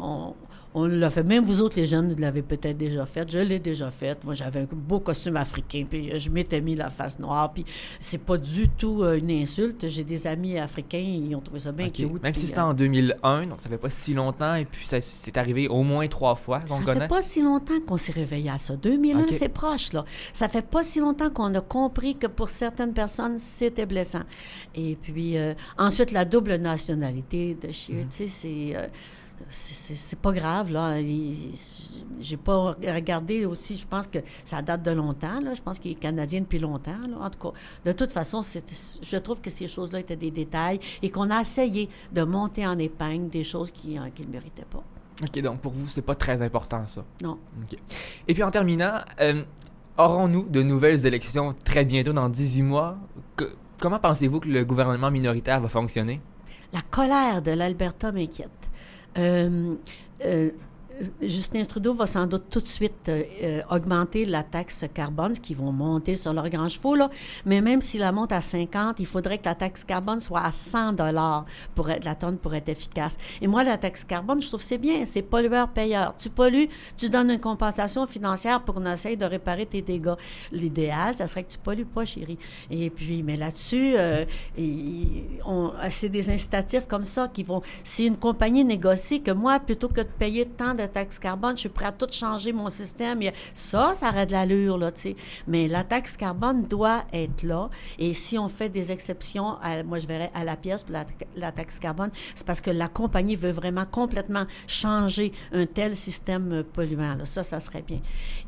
On 0.76 0.86
l'a 0.86 1.10
fait. 1.12 1.22
Même 1.24 1.44
vous 1.44 1.62
autres, 1.62 1.80
les 1.80 1.86
jeunes, 1.86 2.10
vous 2.12 2.20
l'avez 2.20 2.42
peut-être 2.42 2.78
déjà 2.78 3.06
fait. 3.06 3.30
Je 3.32 3.38
l'ai 3.38 3.60
déjà 3.60 3.92
fait. 3.92 4.24
Moi, 4.24 4.34
j'avais 4.34 4.62
un 4.62 4.68
beau 4.72 5.00
costume 5.00 5.38
africain, 5.38 5.84
puis 5.90 6.12
euh, 6.12 6.20
je 6.20 6.30
m'étais 6.32 6.62
mis 6.62 6.76
la 6.76 6.90
face 6.90 7.20
noire. 7.20 7.54
Puis 7.54 7.64
c'est 8.00 8.24
pas 8.26 8.38
du 8.38 8.68
tout 8.70 9.04
euh, 9.04 9.18
une 9.20 9.30
insulte. 9.30 9.88
J'ai 9.88 10.04
des 10.04 10.26
amis 10.26 10.58
africains, 10.58 10.98
ils 10.98 11.36
ont 11.36 11.42
trouvé 11.42 11.60
ça 11.60 11.72
bien 11.72 11.90
cute. 11.90 12.22
Même 12.24 12.34
si 12.34 12.48
c'était 12.48 12.60
en 12.62 12.74
2001, 12.74 13.46
donc 13.48 13.62
ça 13.62 13.70
fait 13.70 13.78
pas 13.78 13.90
si 13.92 14.14
longtemps, 14.16 14.56
et 14.56 14.66
puis 14.66 14.86
ça 14.88 15.00
c'est 15.00 15.38
arrivé 15.38 15.68
au 15.68 15.84
moins 15.84 16.08
trois 16.08 16.34
fois 16.36 16.62
Ça 16.68 16.80
connaît. 16.84 17.02
fait 17.02 17.08
pas 17.08 17.22
si 17.22 17.42
longtemps 17.44 17.80
qu'on 17.86 17.98
s'est 17.98 18.12
réveillé 18.14 18.50
à 18.50 18.58
ça. 18.58 18.76
2001, 18.76 19.20
Ok. 19.22 19.28
c'est 19.32 19.50
proche, 19.50 19.94
là. 19.94 20.04
Ça 20.34 20.50
fait 20.50 20.66
pas 20.66 20.82
si 20.82 21.00
longtemps 21.00 21.30
qu'on 21.30 21.54
a 21.54 21.62
compris 21.62 22.16
que 22.16 22.28
pour 22.28 22.50
certaines 22.50 22.94
personnes, 22.94 23.38
c'était 23.38 23.86
blessant. 23.86 24.24
Et 24.74 24.98
puis, 25.02 25.38
euh, 25.38 25.54
ensuite, 25.78 26.12
la 26.12 26.26
double 26.26 26.56
nationalité 26.56 27.56
de 27.62 27.72
Shear, 27.72 28.00
tu 28.10 28.28
sais, 28.28 28.28
c'est... 28.28 28.76
euh, 29.44 29.50
c'est- 29.50 30.16
pas 30.20 30.32
grave, 30.32 30.72
là. 30.72 30.96
J'ai 32.20 32.38
pas 32.38 32.72
regardé 32.88 33.46
aussi, 33.46 33.78
je 33.78 33.86
pense 33.86 34.08
que 34.08 34.20
ça 34.44 34.62
date 34.62 34.84
de 34.84 34.92
longtemps, 34.92 35.40
là. 35.42 35.54
Je 35.54 35.62
pense 35.62 35.80
qu'il 35.80 35.92
est 35.92 35.96
canadien 35.96 36.42
depuis 36.42 36.60
longtemps, 36.60 36.92
là. 37.10 37.18
En 37.20 37.30
tout 37.30 37.40
cas, 37.40 37.58
de 37.86 37.92
toute 37.92 38.12
façon, 38.12 38.42
je 38.44 39.18
trouve 39.18 39.42
que 39.42 39.50
ces 39.50 39.68
choses-là 39.68 40.00
étaient 40.00 40.16
des 40.16 40.32
détails 40.32 40.80
et 41.02 41.10
qu'on 41.10 41.30
a 41.30 41.42
essayé 41.42 41.90
de 42.12 42.24
monter 42.24 42.66
en 42.66 42.78
épingle 42.78 43.30
des 43.30 43.44
choses 43.44 43.72
qui 43.72 43.96
ne 43.96 44.32
méritaient 44.32 44.66
pas. 44.70 44.84
Ok, 45.22 45.40
donc 45.42 45.60
pour 45.62 45.72
vous, 45.72 45.88
c'est 45.88 46.02
pas 46.02 46.16
très 46.16 46.42
important 46.42 46.88
ça? 46.88 47.04
Non. 47.22 47.38
Ok. 47.64 47.78
Et 48.28 48.34
puis 48.34 48.42
en 48.44 48.50
terminant, 48.52 48.96
euh, 49.22 49.44
aurons-nous 49.98 50.50
de 50.50 50.64
nouvelles 50.64 51.06
élections 51.06 51.54
très 51.64 51.86
bientôt 51.86 52.14
dans 52.14 52.30
18 52.30 52.64
mois? 52.64 52.98
Que- 53.36 53.54
Comment 53.80 54.00
pensez-vous 54.00 54.40
que 54.40 54.48
le 54.48 54.64
gouvernement 54.64 55.12
minoritaire 55.12 55.60
va 55.62 55.68
fonctionner? 55.68 56.22
La 56.72 56.82
colère 56.82 57.42
de 57.42 57.52
l'Alberta 57.52 58.12
m'inquiète. 58.12 58.50
Euh, 59.18 59.76
euh, 60.26 60.50
Justin 61.22 61.66
Trudeau 61.66 61.94
va 61.94 62.08
sans 62.08 62.28
doute 62.28 62.44
tout 62.50 62.60
de 62.60 62.68
suite 62.68 63.10
euh, 63.10 63.24
euh, 63.42 63.62
augmenter 63.70 64.26
la 64.26 64.44
taxe 64.44 64.86
carbone, 64.94 65.36
ce 65.36 65.40
qu'ils 65.40 65.58
vont 65.58 65.72
monter 65.72 66.16
sur 66.16 66.34
leurs 66.34 66.50
grands 66.50 66.70
chevaux, 66.70 66.96
là. 66.96 67.10
Mais 67.46 67.62
même 67.62 67.82
s'il 67.82 68.02
la 68.02 68.12
monte 68.12 68.32
à 68.32 68.42
50, 68.42 69.00
il 69.00 69.06
faudrait 69.06 69.38
que 69.38 69.46
la 69.46 69.56
taxe 69.56 69.84
carbone 69.84 70.22
soit 70.22 70.42
à 70.42 70.52
100 70.52 70.94
dollars 70.94 71.46
pour 71.76 71.90
être, 71.90 72.06
la 72.06 72.16
tonne 72.16 72.38
pour 72.38 72.54
être 72.54 72.70
efficace. 72.70 73.18
Et 73.42 73.48
moi, 73.48 73.64
la 73.64 73.78
taxe 73.78 74.04
carbone, 74.04 74.42
je 74.42 74.48
trouve 74.48 74.60
que 74.60 74.66
c'est 74.66 74.78
bien, 74.78 75.06
c'est 75.06 75.22
pollueur-payeur. 75.22 76.16
Tu 76.18 76.30
pollues, 76.30 76.70
tu 76.98 77.10
donnes 77.10 77.32
une 77.32 77.40
compensation 77.40 78.06
financière 78.08 78.64
pour 78.64 78.76
qu'on 78.76 78.86
essaye 78.86 79.18
de 79.18 79.26
réparer 79.26 79.66
tes 79.66 79.82
dégâts. 79.82 80.16
L'idéal, 80.52 81.16
ça 81.18 81.28
serait 81.28 81.44
que 81.44 81.52
tu 81.52 81.58
pollues 81.58 81.86
pas, 81.86 82.06
chérie. 82.06 82.38
Et 82.70 82.90
puis, 82.90 83.24
mais 83.24 83.38
là-dessus, 83.38 83.94
euh, 83.96 84.26
c'est 85.90 86.10
des 86.10 86.30
incitatifs 86.30 86.88
comme 86.88 87.04
ça 87.04 87.28
qui 87.28 87.44
vont. 87.44 87.62
Si 87.84 88.06
une 88.06 88.18
compagnie 88.18 88.64
négocie 88.64 89.22
que 89.22 89.32
moi, 89.32 89.60
plutôt 89.60 89.88
que 89.88 90.02
de 90.02 90.08
payer 90.20 90.46
tant 90.46 90.74
de 90.74 90.86
taxes 90.94 91.20
carbone, 91.20 91.56
je 91.56 91.62
suis 91.62 91.70
prêt 91.70 91.86
à 91.86 91.92
tout 91.92 92.08
changer 92.12 92.54
mon 92.54 92.70
système, 92.70 93.20
ça, 93.54 93.94
ça 93.94 94.10
aurait 94.10 94.26
de 94.26 94.32
l'allure, 94.32 94.78
là, 94.78 94.92
tu 94.92 95.02
sais. 95.02 95.16
Mais 95.48 95.68
la 95.68 95.84
taxe 95.84 96.18
carbone 96.18 96.64
doit 96.64 97.04
être 97.14 97.44
là. 97.44 97.70
Et 98.00 98.14
si 98.14 98.38
on 98.38 98.50
fait 98.50 98.70
des 98.70 98.92
exceptions, 98.92 99.58
moi, 99.86 100.00
je 100.00 100.08
verrais 100.08 100.32
à 100.34 100.44
la 100.44 100.56
pièce 100.56 100.84
pour 100.84 100.96
la, 101.36 101.52
taxe 101.52 101.80
carbone, 101.80 102.12
c'est 102.36 102.46
parce 102.46 102.62
que 102.62 102.72
la 102.72 102.88
compagnie 102.88 103.36
veut 103.36 103.52
vraiment 103.52 103.86
complètement 103.86 104.46
changer 104.68 105.32
un 105.52 105.66
tel 105.66 105.96
système 105.96 106.52
euh, 106.52 106.64
polluant. 106.64 107.16
Là. 107.16 107.26
Ça, 107.26 107.44
ça 107.44 107.60
serait 107.60 107.82
bien. 107.82 108.00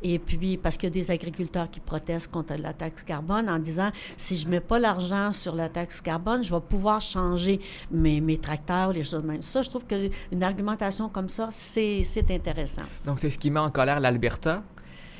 Et 0.02 0.18
puis, 0.18 0.56
parce 0.56 0.76
qu'il 0.76 0.88
y 0.88 0.92
a 0.92 0.94
des 0.94 1.10
agriculteurs 1.10 1.70
qui 1.70 1.80
protestent 1.80 2.30
contre 2.30 2.54
la 2.54 2.72
taxe 2.72 3.02
carbone 3.02 3.48
en 3.48 3.58
disant, 3.58 3.90
si 4.16 4.36
je 4.36 4.48
mets 4.48 4.60
pas 4.60 4.78
l'argent 4.78 5.32
sur 5.32 5.54
la 5.54 5.68
taxe 5.68 6.00
carbone, 6.00 6.42
je 6.42 6.54
vais 6.54 6.60
pouvoir 6.60 7.00
changer 7.00 7.60
mes, 7.90 8.20
mes 8.20 8.38
tracteurs, 8.38 8.92
les 8.92 9.04
choses 9.04 9.24
même. 9.24 9.42
Ça, 9.42 9.62
je 9.62 9.70
trouve 9.70 9.86
qu'une 9.86 10.42
argumentation 10.42 11.08
comme 11.08 11.28
ça, 11.28 11.48
c'est 11.50 12.02
c'est 12.26 12.34
intéressant. 12.34 12.82
Donc 13.04 13.18
c'est 13.20 13.30
ce 13.30 13.38
qui 13.38 13.50
met 13.50 13.60
en 13.60 13.70
colère 13.70 14.00
l'Alberta? 14.00 14.62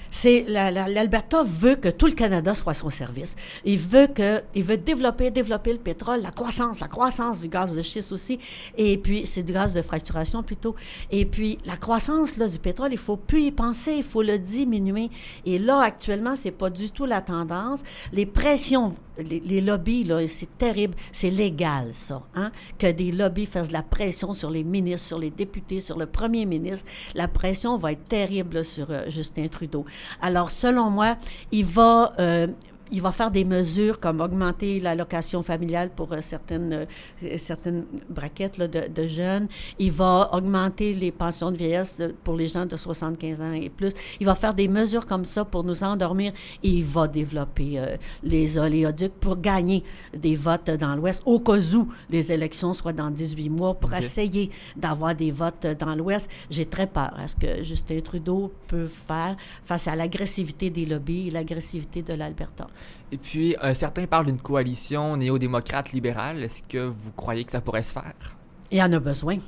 C'est 0.08 0.44
la- 0.48 0.70
la- 0.70 0.88
l'Alberta 0.88 1.42
veut 1.44 1.74
que 1.74 1.88
tout 1.88 2.06
le 2.06 2.12
Canada 2.12 2.54
soit 2.54 2.70
à 2.70 2.74
son 2.74 2.90
service. 2.90 3.34
Il 3.64 3.76
veut 3.78 4.06
que, 4.06 4.40
il 4.54 4.62
veut 4.62 4.76
développer, 4.76 5.32
développer 5.32 5.72
le 5.72 5.78
pétrole, 5.80 6.22
la 6.22 6.30
croissance, 6.30 6.78
la 6.78 6.86
croissance 6.86 7.40
du 7.40 7.48
gaz 7.48 7.74
de 7.74 7.82
schiste 7.82 8.12
aussi. 8.12 8.38
Et 8.78 8.98
puis 8.98 9.26
c'est 9.26 9.42
du 9.42 9.52
gaz 9.52 9.74
de 9.74 9.82
fracturation 9.82 10.44
plutôt. 10.44 10.76
Et 11.10 11.26
puis 11.26 11.58
la 11.66 11.76
croissance 11.76 12.36
là 12.36 12.46
du 12.48 12.58
pétrole, 12.60 12.92
il 12.92 12.98
faut 12.98 13.16
plus 13.16 13.42
y 13.42 13.50
penser, 13.50 13.94
il 13.96 14.04
faut 14.04 14.22
le 14.22 14.38
diminuer. 14.38 15.10
Et 15.44 15.58
là 15.58 15.80
actuellement, 15.80 16.36
c'est 16.36 16.52
pas 16.52 16.70
du 16.70 16.90
tout 16.92 17.04
la 17.04 17.20
tendance. 17.20 17.82
Les 18.12 18.26
pressions, 18.26 18.94
les, 19.18 19.60
lobbies 19.60 20.04
là, 20.04 20.26
c'est 20.26 20.58
terrible, 20.58 20.94
c'est 21.12 21.30
légal 21.30 21.88
ça, 21.92 22.22
hein, 22.34 22.50
que 22.78 22.90
des 22.90 23.12
lobbies 23.12 23.46
fassent 23.46 23.72
la 23.72 23.82
pression 23.82 24.32
sur 24.32 24.50
les 24.50 24.64
ministres, 24.64 25.06
sur 25.06 25.18
les 25.18 25.30
députés, 25.30 25.80
sur 25.80 25.98
le 25.98 26.06
premier 26.06 26.46
ministre. 26.46 26.86
La 27.14 27.28
pression 27.28 27.76
va 27.76 27.92
être 27.92 28.04
terrible 28.04 28.64
sur 28.64 28.90
euh, 28.90 29.08
Justin 29.08 29.48
Trudeau. 29.48 29.84
Alors, 30.20 30.50
selon 30.50 30.90
moi, 30.90 31.16
il 31.52 31.64
va, 31.64 32.14
euh, 32.18 32.46
il 32.92 33.02
va 33.02 33.10
faire 33.12 33.30
des 33.30 33.44
mesures 33.44 33.98
comme 33.98 34.20
augmenter 34.20 34.80
l'allocation 34.80 35.42
familiale 35.42 35.90
pour 35.94 36.12
euh, 36.12 36.18
certaines, 36.20 36.86
euh, 37.24 37.36
certaines 37.38 37.84
braquettes 38.08 38.58
là, 38.58 38.68
de, 38.68 38.88
de 38.88 39.08
jeunes. 39.08 39.48
Il 39.78 39.92
va 39.92 40.30
augmenter 40.32 40.94
les 40.94 41.10
pensions 41.12 41.50
de 41.50 41.56
vieillesse 41.56 41.96
de- 41.98 42.14
pour 42.24 42.34
les 42.36 42.48
gens 42.48 42.66
de 42.66 42.76
75 42.76 43.40
ans 43.40 43.52
et 43.52 43.68
plus. 43.70 43.92
Il 44.20 44.26
va 44.26 44.34
faire 44.34 44.54
des 44.54 44.68
mesures 44.68 45.06
comme 45.06 45.24
ça 45.24 45.44
pour 45.44 45.64
nous 45.64 45.82
endormir 45.82 46.32
et 46.62 46.68
il 46.68 46.84
va 46.84 47.08
développer 47.08 47.78
euh, 47.78 47.96
les 48.22 48.58
oléoducs 48.58 49.14
pour 49.14 49.36
gagner 49.40 49.82
des 50.16 50.34
votes 50.36 50.70
dans 50.70 50.94
l'Ouest 50.96 51.22
au 51.26 51.40
cas 51.40 51.58
où 51.74 51.88
les 52.10 52.30
élections 52.32 52.72
soient 52.72 52.92
dans 52.92 53.10
18 53.10 53.48
mois 53.48 53.74
pour 53.74 53.90
essayer 53.94 54.50
d'avoir 54.76 55.14
des 55.14 55.30
votes 55.32 55.66
dans 55.78 55.94
l'Ouest. 55.94 56.28
J'ai 56.50 56.66
très 56.66 56.86
peur 56.86 57.12
à 57.16 57.26
ce 57.28 57.36
que 57.36 57.62
Justin 57.62 58.00
Trudeau 58.00 58.52
peut 58.68 58.86
faire 58.86 59.36
face 59.64 59.88
à 59.88 59.96
l'agressivité 59.96 60.70
des 60.70 60.86
lobbies 60.86 61.28
et 61.28 61.30
l'agressivité 61.30 62.02
de 62.02 62.12
l'Alberta. 62.14 62.66
Et 63.12 63.18
puis 63.18 63.56
euh, 63.62 63.74
certains 63.74 64.06
parlent 64.06 64.26
d'une 64.26 64.40
coalition 64.40 65.16
néo-démocrate 65.16 65.92
libérale. 65.92 66.42
Est-ce 66.42 66.62
que 66.68 66.78
vous 66.86 67.12
croyez 67.12 67.44
que 67.44 67.52
ça 67.52 67.60
pourrait 67.60 67.82
se 67.82 67.92
faire? 67.92 68.36
Il 68.70 68.78
y 68.78 68.82
en 68.82 68.92
a 68.92 68.98
besoin. 68.98 69.38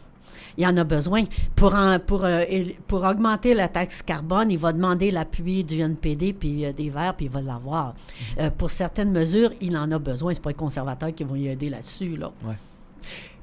Il 0.57 0.65
y 0.65 0.67
en 0.67 0.77
a 0.77 0.85
besoin. 0.85 1.25
Pour, 1.57 1.75
en- 1.75 1.99
pour, 2.01 2.25
euh, 2.25 2.45
pour 2.89 3.05
augmenter 3.05 3.55
la 3.55 3.69
taxe 3.69 4.03
carbone, 4.03 4.51
il 4.51 4.59
va 4.59 4.73
demander 4.73 5.11
l'appui 5.11 5.63
du 5.65 5.81
NPD 5.81 6.33
puis 6.33 6.65
euh, 6.67 6.73
des 6.73 6.91
Verts, 6.91 7.15
puis 7.15 7.27
il 7.27 7.33
va 7.33 7.41
l'avoir. 7.41 7.95
Euh, 8.41 8.51
pour 8.51 8.71
certaines 8.71 9.13
mesures, 9.13 9.51
il 9.61 9.77
en 9.77 9.91
a 9.93 9.99
besoin. 9.99 10.35
C'est 10.35 10.43
pas 10.43 10.51
les 10.51 10.55
conservateurs 10.55 11.15
qui 11.15 11.23
vont 11.25 11.37
y 11.37 11.49
aider 11.49 11.69
là-dessus. 11.71 12.17
Là. 12.17 12.33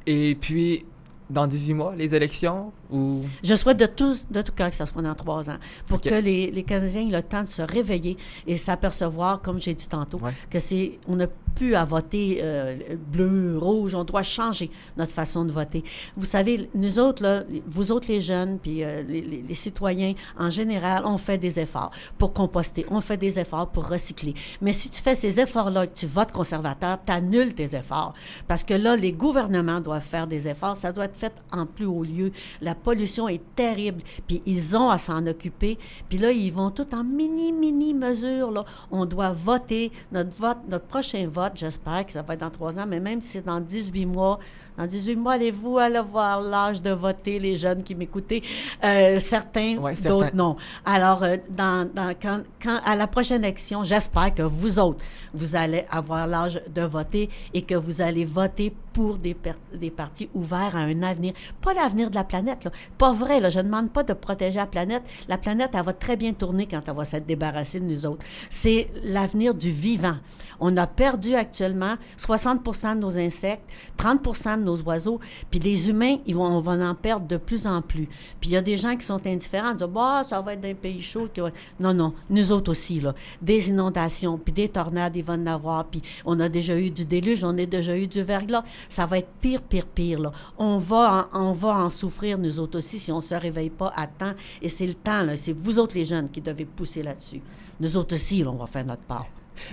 Et 0.05 0.35
puis 0.39 0.85
dans 1.29 1.47
18 1.47 1.73
mois, 1.73 1.95
les 1.95 2.13
élections 2.13 2.71
ou? 2.91 3.21
Je 3.43 3.55
souhaite 3.55 3.77
de 3.77 3.85
tout, 3.87 4.15
de 4.29 4.41
tout 4.41 4.51
cœur 4.51 4.69
que 4.69 4.75
ça 4.75 4.85
soit 4.85 5.01
dans 5.01 5.15
trois 5.15 5.49
ans, 5.49 5.57
pour 5.87 5.99
que 6.01 6.09
les, 6.13 6.51
les 6.51 6.63
Canadiens 6.63 7.07
aient 7.07 7.11
le 7.11 7.23
temps 7.23 7.41
de 7.43 7.47
se 7.47 7.61
réveiller 7.61 8.15
et 8.45 8.57
s'apercevoir, 8.57 9.41
comme 9.41 9.59
j'ai 9.61 9.73
dit 9.73 9.87
tantôt, 9.87 10.19
Ouais. 10.21 10.31
que 10.49 10.59
c'est 10.59 10.99
on 11.07 11.15
n'a 11.15 11.27
plus 11.55 11.73
à 11.75 11.85
voter 11.85 12.39
euh, 12.43 12.75
bleu, 13.11 13.57
rouge, 13.57 13.95
on 13.95 14.03
doit 14.03 14.23
changer 14.23 14.69
notre 14.97 15.13
façon 15.13 15.45
de 15.45 15.51
voter. 15.51 15.83
Vous 16.17 16.25
savez, 16.25 16.69
nous 16.75 16.99
autres, 16.99 17.23
là, 17.23 17.43
vous 17.65 17.91
autres 17.93 18.07
les 18.09 18.19
jeunes, 18.21 18.59
puis 18.59 18.83
euh, 18.83 19.01
les, 19.03 19.21
les- 19.21 19.41
les 19.41 19.55
citoyens 19.55 20.13
en 20.37 20.49
général, 20.49 21.03
on 21.05 21.17
fait 21.17 21.37
des 21.37 21.59
efforts 21.59 21.91
pour 22.17 22.33
composter, 22.33 22.85
on 22.91 22.99
fait 23.01 23.15
des 23.17 23.39
efforts 23.39 23.69
pour 23.69 23.87
recycler. 23.87 24.33
Mais 24.61 24.73
si 24.73 24.89
tu 24.89 25.01
fais 25.01 25.15
ces 25.15 25.39
efforts-là, 25.39 25.87
que 25.87 25.93
tu 25.97 26.07
votes 26.07 26.31
conservateur, 26.33 26.97
tu 27.05 27.11
annules 27.11 27.53
tes 27.53 27.75
efforts. 27.75 28.13
Parce 28.47 28.63
que 28.63 28.73
là, 28.73 28.95
les 28.97 29.13
gouvernements 29.13 29.79
doivent 29.79 30.03
faire 30.03 30.27
des 30.27 30.47
efforts, 30.49 30.75
ça 30.75 30.91
doit 30.91 31.05
être 31.05 31.14
fait 31.15 31.33
en 31.51 31.65
plus 31.65 31.85
haut 31.85 32.03
lieu. 32.03 32.31
La 32.61 32.75
pollution 32.75 33.27
est 33.27 33.41
terrible, 33.55 34.01
puis 34.27 34.41
ils 34.45 34.77
ont 34.77 34.89
à 34.89 34.97
s'en 34.97 35.25
occuper. 35.27 35.77
Puis 36.09 36.17
là, 36.17 36.31
ils 36.31 36.51
vont 36.51 36.71
tout 36.71 36.93
en 36.93 37.03
mini, 37.03 37.51
mini 37.51 37.93
mesures. 37.93 38.51
Là. 38.51 38.65
On 38.91 39.05
doit 39.05 39.31
voter. 39.31 39.91
Notre 40.11 40.35
vote, 40.35 40.57
notre 40.69 40.85
prochain 40.85 41.27
vote, 41.27 41.53
j'espère 41.55 42.05
que 42.05 42.11
ça 42.11 42.21
va 42.21 42.33
être 42.33 42.39
dans 42.41 42.49
trois 42.49 42.79
ans, 42.79 42.85
mais 42.87 42.99
même 42.99 43.21
si 43.21 43.29
c'est 43.29 43.45
dans 43.45 43.59
18 43.59 44.05
mois, 44.05 44.39
dans 44.77 44.85
18 44.85 45.15
mois, 45.15 45.33
allez-vous 45.33 45.77
aller 45.77 46.01
voir 46.01 46.41
l'âge 46.41 46.81
de 46.81 46.91
voter, 46.91 47.39
les 47.39 47.55
jeunes 47.55 47.83
qui 47.83 47.95
m'écoutaient? 47.95 48.41
Euh, 48.83 49.19
certains, 49.19 49.77
Ouais, 49.77 49.93
d'autres 49.95 50.19
certains. 50.21 50.37
non. 50.37 50.55
Alors, 50.85 51.23
euh, 51.23 51.37
dans, 51.49 51.89
dans- 51.93 52.13
quand, 52.21 52.41
quand, 52.61 52.79
à 52.85 52.95
la 52.95 53.07
prochaine 53.07 53.43
élection, 53.43 53.83
j'espère 53.83 54.33
que 54.33 54.41
vous 54.43 54.79
autres, 54.79 55.03
vous 55.33 55.55
allez 55.55 55.85
avoir 55.89 56.27
l'âge 56.27 56.61
de 56.73 56.81
voter 56.81 57.29
et 57.53 57.61
que 57.61 57.75
vous 57.75 58.01
allez 58.01 58.25
voter 58.25 58.73
pour 58.93 59.17
des, 59.17 59.33
per- 59.33 59.53
des 59.73 59.91
partis 59.91 60.29
ouverts 60.33 60.75
à 60.75 60.79
un 60.79 61.01
avenir. 61.03 61.33
Pas 61.61 61.73
l'avenir 61.73 62.09
de 62.09 62.15
la 62.15 62.23
planète, 62.23 62.63
là. 62.63 62.71
Pas 62.97 63.11
vrai, 63.11 63.39
là. 63.41 63.49
Je 63.49 63.59
ne 63.59 63.63
demande 63.63 63.91
pas 63.91 64.03
de 64.03 64.13
protéger 64.13 64.57
la 64.57 64.65
planète. 64.67 65.03
La 65.27 65.37
planète, 65.37 65.71
elle 65.73 65.83
va 65.83 65.91
très 65.93 66.15
bien 66.15 66.31
tourner 66.33 66.65
quand 66.65 66.81
elle 66.87 66.95
va 66.95 67.03
s'être 67.03 67.25
débarrassée 67.25 67.79
de 67.81 67.85
nous 67.85 68.05
autres. 68.05 68.25
C'est 68.49 68.89
l'avenir 69.03 69.53
du 69.53 69.69
vivant. 69.71 70.15
On 70.61 70.77
a 70.77 70.87
perdu 70.87 71.35
actuellement 71.35 71.95
60 72.15 72.63
de 72.95 72.99
nos 73.01 73.17
insectes, 73.19 73.69
30 73.97 74.21
de 74.59 74.64
nos 74.65 74.81
oiseaux, 74.81 75.19
puis 75.49 75.59
les 75.59 75.89
humains, 75.89 76.17
ils 76.25 76.35
vont, 76.35 76.45
on 76.45 76.59
va 76.59 76.73
en 76.73 76.95
perdre 76.95 77.25
de 77.27 77.37
plus 77.37 77.65
en 77.67 77.81
plus. 77.81 78.07
Puis 78.41 78.49
il 78.49 78.51
y 78.51 78.57
a 78.57 78.61
des 78.61 78.75
gens 78.77 78.95
qui 78.97 79.05
sont 79.05 79.25
indifférents, 79.25 79.71
ils 79.71 79.77
disent 79.77 79.87
bah, 79.87 80.23
ça 80.27 80.41
va 80.41 80.53
être 80.53 80.61
d'un 80.61 80.73
pays 80.73 81.01
chaud. 81.01 81.27
qui 81.33 81.39
va- 81.41 81.51
Non, 81.79 81.93
non, 81.93 82.13
nous 82.29 82.51
autres 82.51 82.71
aussi, 82.71 82.99
là. 82.99 83.13
Des 83.41 83.69
inondations, 83.69 84.37
puis 84.37 84.51
des 84.53 84.67
tornades, 84.69 85.15
il 85.15 85.23
va 85.23 85.33
en 85.33 85.45
avoir, 85.47 85.85
puis 85.85 86.01
on 86.25 86.39
a 86.39 86.49
déjà 86.49 86.77
eu 86.77 86.89
du 86.91 87.05
déluge, 87.05 87.43
on 87.43 87.57
a 87.57 87.65
déjà 87.65 87.95
eu 87.97 88.07
du 88.07 88.21
verglas. 88.21 88.63
ça 88.89 89.05
va 89.05 89.19
être 89.19 89.29
pire, 89.39 89.61
pire, 89.61 89.85
pire. 89.85 90.19
Là. 90.19 90.31
On, 90.57 90.77
va 90.77 91.29
en, 91.33 91.47
on 91.49 91.53
va 91.53 91.69
en 91.75 91.89
souffrir, 91.89 92.37
nous 92.37 92.59
autres 92.59 92.77
aussi, 92.79 92.99
si 92.99 93.11
on 93.11 93.17
ne 93.17 93.21
se 93.21 93.35
réveille 93.35 93.69
pas 93.69 93.91
à 93.95 94.07
temps. 94.07 94.33
Et 94.61 94.69
c'est 94.69 94.87
le 94.87 94.93
temps, 94.95 95.25
c'est 95.35 95.53
vous 95.53 95.79
autres 95.79 95.95
les 95.95 96.05
jeunes 96.05 96.29
qui 96.29 96.41
devez 96.41 96.65
pousser 96.65 97.03
là-dessus. 97.03 97.41
Nous 97.79 97.97
autres 97.97 98.15
aussi, 98.15 98.43
on 98.47 98.53
va 98.55 98.65
faire 98.67 98.85
notre 98.85 99.01
part. 99.03 99.25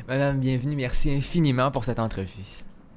Madame, 0.07 0.39
bienvenue. 0.39 0.77
Merci 0.77 1.11
infiniment 1.13 1.71
pour 1.71 1.85
cette 1.85 1.99
entrevue. 1.99 2.63